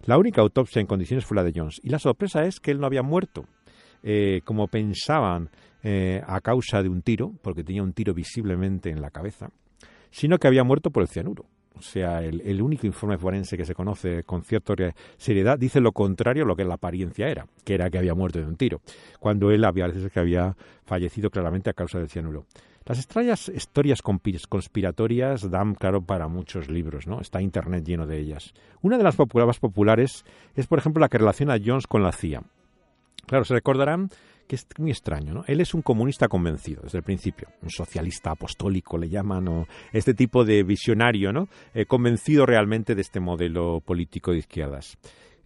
[0.05, 1.79] La única autopsia en condiciones fue la de Jones.
[1.83, 3.45] Y la sorpresa es que él no había muerto.
[4.03, 5.49] Eh, como pensaban
[5.83, 9.49] eh, a causa de un tiro, porque tenía un tiro visiblemente en la cabeza,
[10.09, 11.45] sino que había muerto por el cianuro.
[11.77, 14.75] O sea, el, único informe forense que se conoce con cierta
[15.17, 18.39] seriedad dice lo contrario a lo que la apariencia era, que era que había muerto
[18.39, 18.81] de un tiro,
[19.19, 20.55] cuando él había que había
[20.85, 22.45] fallecido claramente a causa del cianuro.
[22.85, 27.21] Las extrañas historias conspiratorias dan claro para muchos libros, ¿no?
[27.21, 28.53] Está Internet lleno de ellas.
[28.81, 32.11] Una de las más populares es, por ejemplo, la que relaciona a Jones con la
[32.11, 32.43] CIA.
[33.27, 34.09] Claro, se recordarán
[34.51, 35.45] que es muy extraño, ¿no?
[35.47, 40.13] Él es un comunista convencido desde el principio, un socialista apostólico le llaman, o este
[40.13, 41.47] tipo de visionario, ¿no?
[41.73, 44.97] Eh, convencido realmente de este modelo político de izquierdas.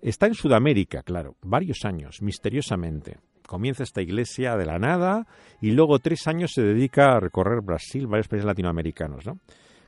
[0.01, 3.19] Está en Sudamérica, claro, varios años, misteriosamente.
[3.45, 5.27] Comienza esta iglesia de la nada
[5.61, 9.37] y luego tres años se dedica a recorrer Brasil, varios países latinoamericanos, ¿no?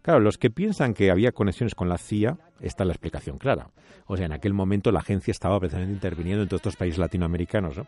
[0.04, 3.72] Claro, los que piensan que había conexiones con la CIA, está la explicación clara.
[4.06, 7.78] O sea, en aquel momento la agencia estaba precisamente interviniendo en todos estos países latinoamericanos,
[7.78, 7.88] ¿no?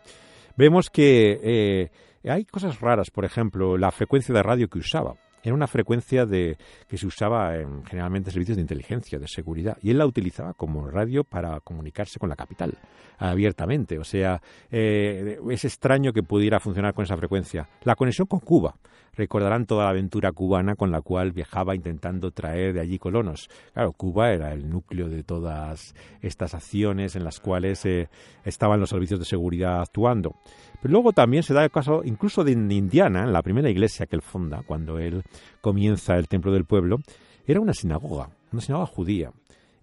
[0.56, 1.90] Vemos que eh,
[2.28, 5.16] hay cosas raras, por ejemplo, la frecuencia de radio que usaba.
[5.42, 9.90] Era una frecuencia de, que se usaba en generalmente servicios de inteligencia, de seguridad, y
[9.90, 12.78] él la utilizaba como radio para comunicarse con la capital,
[13.18, 13.98] abiertamente.
[13.98, 17.68] O sea, eh, es extraño que pudiera funcionar con esa frecuencia.
[17.84, 18.76] La conexión con Cuba.
[19.12, 23.48] Recordarán toda la aventura cubana con la cual viajaba intentando traer de allí colonos.
[23.74, 28.08] Claro, Cuba era el núcleo de todas estas acciones en las cuales eh,
[28.44, 30.36] estaban los servicios de seguridad actuando.
[30.80, 34.16] Pero luego también se da el caso incluso de Indiana, en la primera iglesia que
[34.16, 35.22] él fonda, cuando él
[35.60, 36.98] comienza el templo del pueblo,
[37.46, 39.32] era una sinagoga, una sinagoga judía.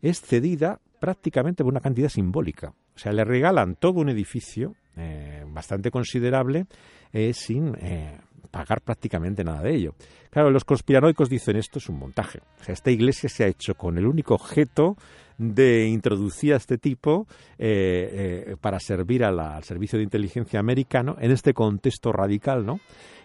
[0.01, 2.73] Es cedida prácticamente por una cantidad simbólica.
[2.95, 6.65] O sea, le regalan todo un edificio eh, bastante considerable
[7.13, 8.19] eh, sin eh,
[8.49, 9.95] pagar prácticamente nada de ello.
[10.31, 12.39] Claro, los conspiranoicos dicen esto es un montaje.
[12.59, 14.97] O sea, esta iglesia se ha hecho con el único objeto
[15.37, 17.27] de introducir a este tipo
[17.57, 22.79] eh, eh, para servir al servicio de inteligencia americano en este contexto radical, ¿no?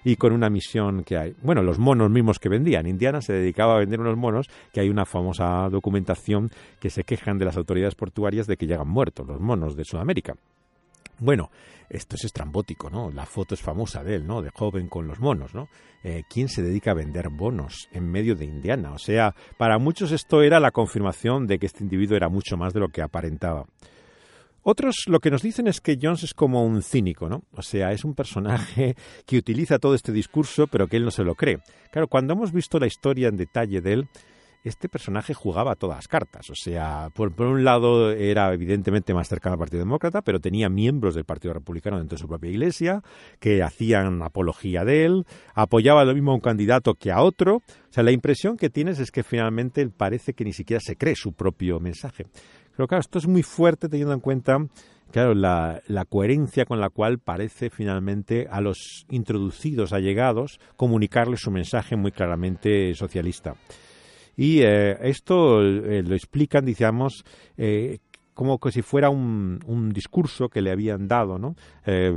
[0.04, 1.34] Y con una misión que hay.
[1.42, 2.86] Bueno, los monos mismos que vendían.
[2.86, 6.50] Indiana se dedicaba a vender unos monos, que hay una famosa documentación
[6.80, 10.34] que se quejan de las autoridades portuarias de que llegan muertos, los monos de Sudamérica.
[11.22, 11.52] Bueno,
[11.88, 13.12] esto es estrambótico, ¿no?
[13.12, 14.42] La foto es famosa de él, ¿no?
[14.42, 15.68] De joven con los monos, ¿no?
[16.02, 18.90] Eh, ¿Quién se dedica a vender bonos en medio de Indiana?
[18.90, 22.74] O sea, para muchos esto era la confirmación de que este individuo era mucho más
[22.74, 23.66] de lo que aparentaba.
[24.64, 27.44] Otros lo que nos dicen es que Jones es como un cínico, ¿no?
[27.52, 31.22] O sea, es un personaje que utiliza todo este discurso, pero que él no se
[31.22, 31.60] lo cree.
[31.92, 34.08] Claro, cuando hemos visto la historia en detalle de él,
[34.64, 36.48] este personaje jugaba todas las cartas.
[36.50, 41.14] O sea, por, un lado era evidentemente más cercano al Partido Demócrata, pero tenía miembros
[41.14, 43.02] del Partido Republicano dentro de su propia iglesia
[43.40, 47.56] que hacían apología de él, apoyaba lo mismo a un candidato que a otro.
[47.56, 50.96] O sea, la impresión que tienes es que finalmente él parece que ni siquiera se
[50.96, 52.26] cree su propio mensaje.
[52.76, 54.58] Pero claro, esto es muy fuerte teniendo en cuenta
[55.10, 61.50] claro, la, la, coherencia con la cual parece finalmente a los introducidos, allegados, comunicarles su
[61.50, 63.54] mensaje muy claramente socialista.
[64.36, 67.24] Y eh, esto eh, lo explican, digamos,
[67.56, 67.98] eh,
[68.34, 71.54] como que si fuera un, un, discurso que le habían dado ¿no?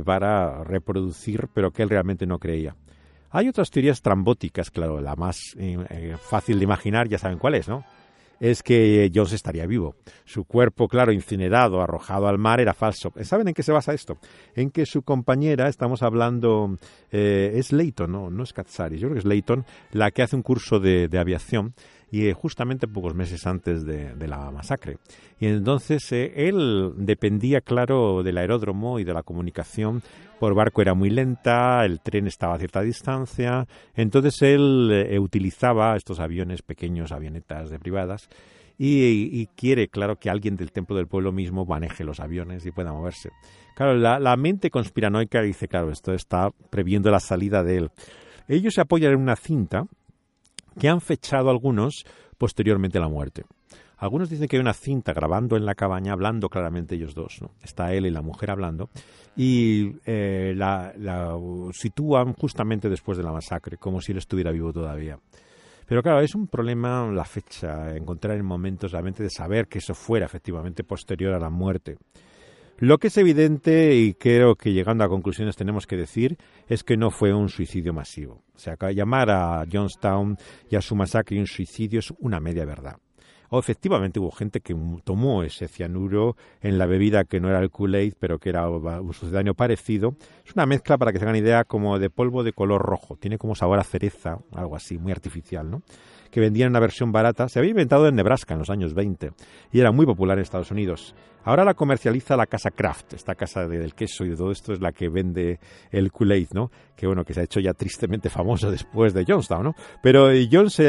[0.04, 2.74] para reproducir, pero que él realmente no creía.
[3.30, 5.38] Hay otras teorías trambóticas, claro, la más
[6.22, 7.84] fácil de imaginar, ya saben cuál es, ¿no?
[8.40, 9.96] es que Jones estaría vivo.
[10.24, 13.12] Su cuerpo, claro, incinerado, arrojado al mar, era falso.
[13.22, 14.18] ¿Saben en qué se basa esto?
[14.54, 16.76] En que su compañera, estamos hablando,
[17.10, 20.36] eh, es Leighton, no, no es Katsaris, yo creo que es Leighton, la que hace
[20.36, 21.74] un curso de, aviación
[22.10, 24.98] y eh, justamente pocos meses antes de, la masacre.
[25.40, 30.02] Y entonces eh, él dependía, claro, del aeródromo y de la comunicación.
[30.38, 36.20] Por barco era muy lenta, el tren estaba a cierta distancia, entonces él utilizaba estos
[36.20, 38.28] aviones pequeños, avionetas de privadas,
[38.78, 42.92] y, quiere, claro, que alguien del templo del pueblo mismo maneje los aviones y pueda
[42.92, 43.30] moverse.
[43.74, 47.90] Claro, la, mente conspiranoica dice, claro, esto está previendo la salida de él.
[48.48, 49.86] Ellos se apoyan en una cinta
[50.78, 52.04] que han fechado algunos
[52.38, 53.44] posteriormente a la muerte.
[53.98, 57.38] Algunos dicen que hay una cinta grabando en la cabaña, hablando claramente ellos dos.
[57.40, 57.52] ¿no?
[57.62, 58.90] Está él y la mujer hablando.
[59.36, 61.34] Y eh, la, la,
[61.72, 65.18] sitúan justamente después de la masacre, como si él estuviera vivo todavía.
[65.86, 69.94] Pero claro, es un problema la fecha, encontrar el momento realmente de saber que eso
[69.94, 71.96] fuera efectivamente posterior a la muerte.
[72.78, 76.36] Lo que es evidente, y creo que llegando a conclusiones tenemos que decir,
[76.68, 78.42] es que no fue un suicidio masivo.
[78.54, 80.36] O sea, llamar a Johnstown
[80.70, 82.98] y a su masacre un suicidio es una media verdad
[83.50, 87.70] o efectivamente hubo gente que tomó ese cianuro en la bebida que no era el
[87.70, 90.16] Kool-Aid, pero que era un sucedáneo parecido.
[90.44, 93.16] Es una mezcla, para que se hagan idea, como de polvo de color rojo.
[93.16, 95.82] Tiene como sabor a cereza, algo así, muy artificial, ¿no?
[96.30, 99.32] Que vendían una versión barata, se había inventado en Nebraska en los años 20
[99.72, 101.14] y era muy popular en Estados Unidos.
[101.44, 104.80] Ahora la comercializa la casa Kraft, esta casa del queso y de todo esto es
[104.80, 105.60] la que vende
[105.92, 106.72] el Kool-Aid, ¿no?
[106.96, 109.74] Que bueno, que se ha hecho ya tristemente famoso después de Johnstown, ¿no?
[110.02, 110.80] Pero Jones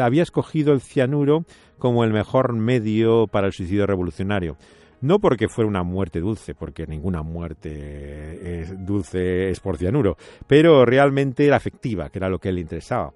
[0.00, 1.44] había escogido el cianuro
[1.78, 4.56] como el mejor medio para el suicidio revolucionario.
[5.02, 10.16] No porque fuera una muerte dulce, porque ninguna muerte es dulce es por cianuro,
[10.46, 13.12] pero realmente era afectiva, que era lo que le interesaba.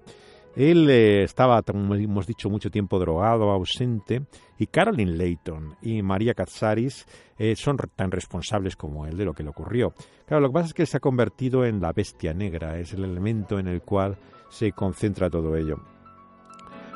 [0.55, 4.23] Él eh, estaba, como hemos dicho, mucho tiempo drogado, ausente,
[4.57, 7.05] y Caroline Layton y María Katsaris
[7.37, 9.93] eh, son tan responsables como él de lo que le ocurrió.
[10.25, 13.05] Claro, lo que pasa es que se ha convertido en la bestia negra, es el
[13.05, 14.17] elemento en el cual
[14.49, 15.77] se concentra todo ello.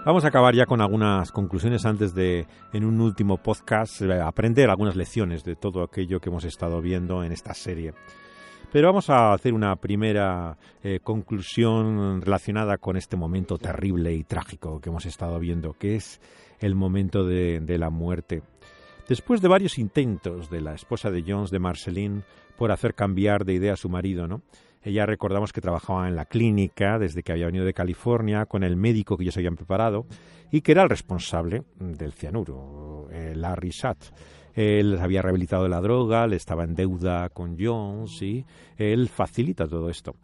[0.06, 4.70] Vamos a acabar ya con algunas conclusiones antes de, en un último podcast, eh, aprender
[4.70, 7.96] algunas lecciones de todo aquello que hemos estado viendo en esta serie.
[8.76, 14.82] Pero vamos a hacer una primera eh, conclusión relacionada con este momento terrible y trágico
[14.82, 16.20] que hemos estado viendo, que es
[16.60, 18.44] el momento de, la muerte.
[19.08, 22.26] Después de varios intentos de la esposa de Jones, de Marceline,
[22.58, 24.42] por hacer cambiar de idea a su marido, ¿no?
[24.84, 28.76] Ella recordamos que trabajaba en la clínica desde que había venido de California con el
[28.76, 30.06] médico que ellos habían preparado
[30.52, 33.72] y que era el responsable del cianuro, eh, Larry.
[34.56, 38.46] Él había rehabilitado la droga, le estaba en deuda con Jones y
[38.78, 40.16] él facilita todo esto.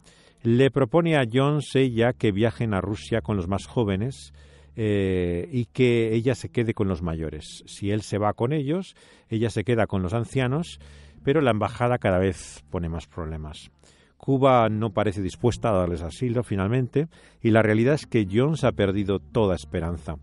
[0.42, 4.32] Le propone a Jones ella que viajen a Rusia con los más jóvenes
[4.74, 7.62] eh, y que ella se quede con los mayores.
[7.66, 8.96] Si él se va con ellos,
[9.28, 10.80] ella se queda con los ancianos,
[11.22, 13.70] pero la embajada cada vez pone más problemas.
[14.16, 17.08] Cuba no parece dispuesta a darles asilo finalmente
[17.42, 20.16] y la realidad es que Jones ha perdido toda esperanza.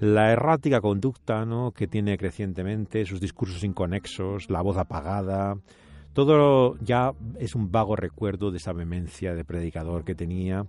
[0.00, 1.72] La errática conducta ¿no?
[1.72, 5.58] que tiene crecientemente, sus discursos inconexos, la voz apagada,
[6.14, 10.64] todo ya es un vago recuerdo de esa vehemencia de predicador que tenía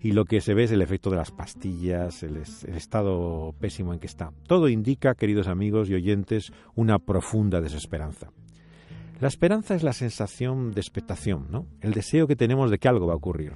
[0.00, 3.98] y lo que se ve es el efecto de las pastillas, el, estado pésimo en
[3.98, 4.30] que está.
[4.46, 8.30] Todo indica, queridos amigos y oyentes, una profunda desesperanza.
[9.20, 11.66] La esperanza es la sensación de expectación, ¿no?
[11.80, 13.54] El deseo que tenemos de que algo va a ocurrir,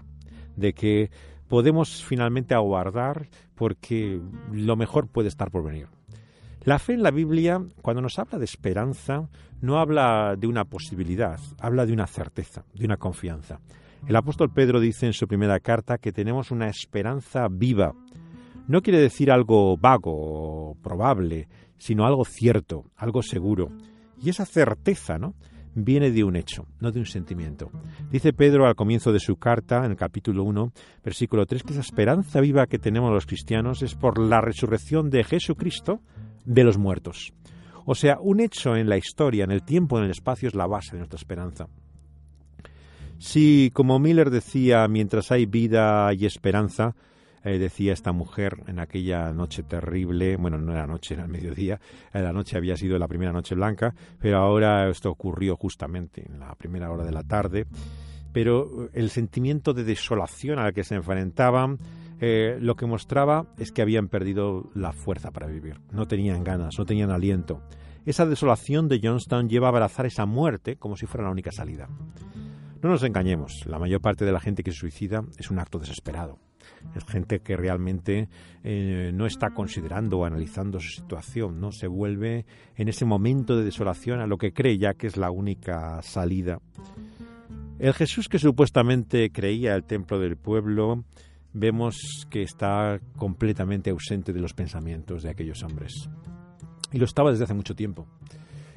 [0.56, 1.10] de que
[1.52, 4.18] podemos finalmente aguardar porque
[4.50, 5.86] lo mejor puede estar por venir.
[6.64, 9.28] La fe en la Biblia, cuando nos habla de esperanza,
[9.60, 13.60] no habla de una posibilidad, habla de una certeza, de una confianza.
[14.06, 17.92] El apóstol Pedro dice en su primera carta que tenemos una esperanza viva.
[18.66, 23.68] No quiere decir algo vago probable, sino algo cierto, algo seguro.
[24.22, 25.34] Y esa certeza, ¿no?
[25.74, 27.70] Viene de un hecho, no de un sentimiento.
[28.10, 30.72] Dice Pedro al comienzo de su carta, en el capítulo 1,
[31.04, 35.24] versículo 3, que esa esperanza viva que tenemos los cristianos es por la resurrección de
[35.24, 36.00] Jesucristo
[36.44, 37.32] de los muertos.
[37.84, 40.66] O sea, un hecho en la historia, en el tiempo, en el espacio, es la
[40.66, 41.68] base de nuestra esperanza.
[43.18, 46.94] Si, como Miller decía, mientras hay vida y esperanza,
[47.44, 51.80] eh, decía esta mujer en aquella noche terrible, bueno, no era noche, era el mediodía,
[52.12, 56.38] eh, la noche había sido la primera noche blanca, pero ahora esto ocurrió justamente en
[56.38, 57.66] la primera hora de la tarde,
[58.32, 61.78] pero el sentimiento de desolación al que se enfrentaban,
[62.20, 66.78] eh, lo que mostraba es que habían perdido la fuerza para vivir, no tenían ganas,
[66.78, 67.60] no tenían aliento.
[68.06, 71.88] Esa desolación de Johnstown lleva a abrazar esa muerte como si fuera la única salida.
[72.82, 75.78] No nos engañemos, la mayor parte de la gente que se suicida es un acto
[75.78, 76.38] desesperado
[76.94, 78.28] Es gente que realmente
[78.64, 81.72] eh, no está considerando o analizando su situación, ¿no?
[81.72, 82.44] Se vuelve
[82.76, 86.60] en ese momento de desolación a lo que cree ya que es la única salida.
[87.78, 91.04] El Jesús que supuestamente creía el templo del pueblo,
[91.52, 96.08] vemos que está completamente ausente de los pensamientos de aquellos hombres.
[96.92, 98.06] Y lo estaba desde hace mucho tiempo.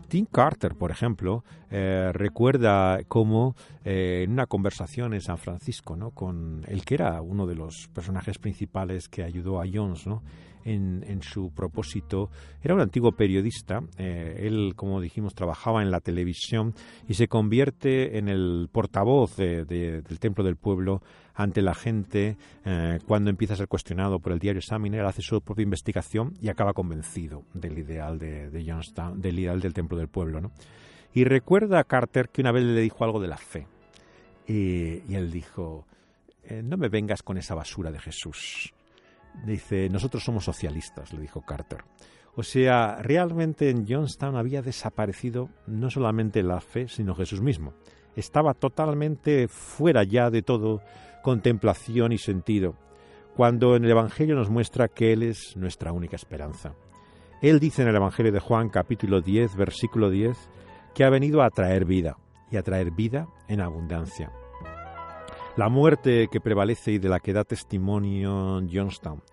[0.08, 6.12] Tim Carter, por ejemplo, eh, recuerda cómo eh, en una conversación en San Francisco, ¿no?
[6.12, 10.24] con el que era uno de los personajes principales que ayudó a Jones, ¿no?
[10.66, 12.30] En, su propósito.
[12.62, 16.74] Era un antiguo periodista, eh, él, como dijimos, trabajaba en la televisión
[17.08, 21.02] y se convierte en el portavoz del Templo del Pueblo
[21.36, 25.42] ante la gente eh, cuando empieza a ser cuestionado por el diario Examiner, hace su
[25.42, 28.76] propia investigación y acaba convencido del ideal de, de
[29.16, 30.42] del ideal del Templo del Pueblo.
[30.42, 30.52] ¿no?
[31.14, 33.68] Y recuerda a Carter que una vez le dijo algo de la fe.
[34.48, 35.88] Y, él dijo,
[36.44, 38.74] eh, no me vengas con esa basura de Jesús.
[39.44, 41.84] Dice, nosotros somos socialistas, le dijo Carter.
[42.36, 47.74] O sea, realmente en Johnstown había desaparecido no solamente la fe, sino Jesús mismo.
[48.16, 50.82] Estaba totalmente fuera ya de todo
[51.24, 52.76] contemplación y sentido,
[53.36, 56.76] cuando en el Evangelio nos muestra que Él es nuestra única esperanza.
[57.42, 60.38] Él dice en el Evangelio de Juan capítulo 10, versículo 10,
[60.94, 62.18] que ha venido a traer vida,
[62.52, 64.32] y a traer vida en abundancia.
[65.58, 69.24] La muerte que prevalece y de la que da testimonio Johnstown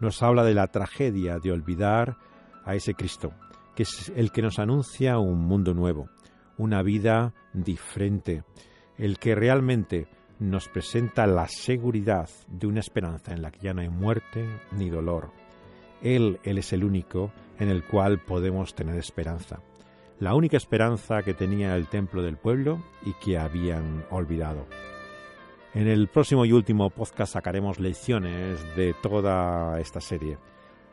[0.00, 2.18] nos habla de la tragedia de olvidar
[2.66, 3.32] a ese Cristo,
[3.74, 6.10] que es el que nos anuncia un mundo nuevo,
[6.58, 8.44] una vida diferente,
[8.98, 10.08] el que realmente
[10.38, 14.90] nos presenta la seguridad de una esperanza en la que ya no hay muerte ni
[14.90, 15.30] dolor.
[16.02, 19.60] Él, Él es el único en el cual podemos tener esperanza.
[20.18, 24.66] La única esperanza que tenía el templo del pueblo y que habían olvidado.
[25.74, 30.36] En el próximo y último podcast sacaremos lecciones de toda esta serie.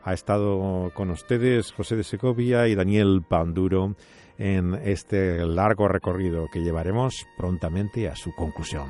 [0.02, 3.94] Ha estado con ustedes José de Segovia y Daniel Panduro
[4.38, 8.88] en este largo recorrido que llevaremos prontamente a su conclusión.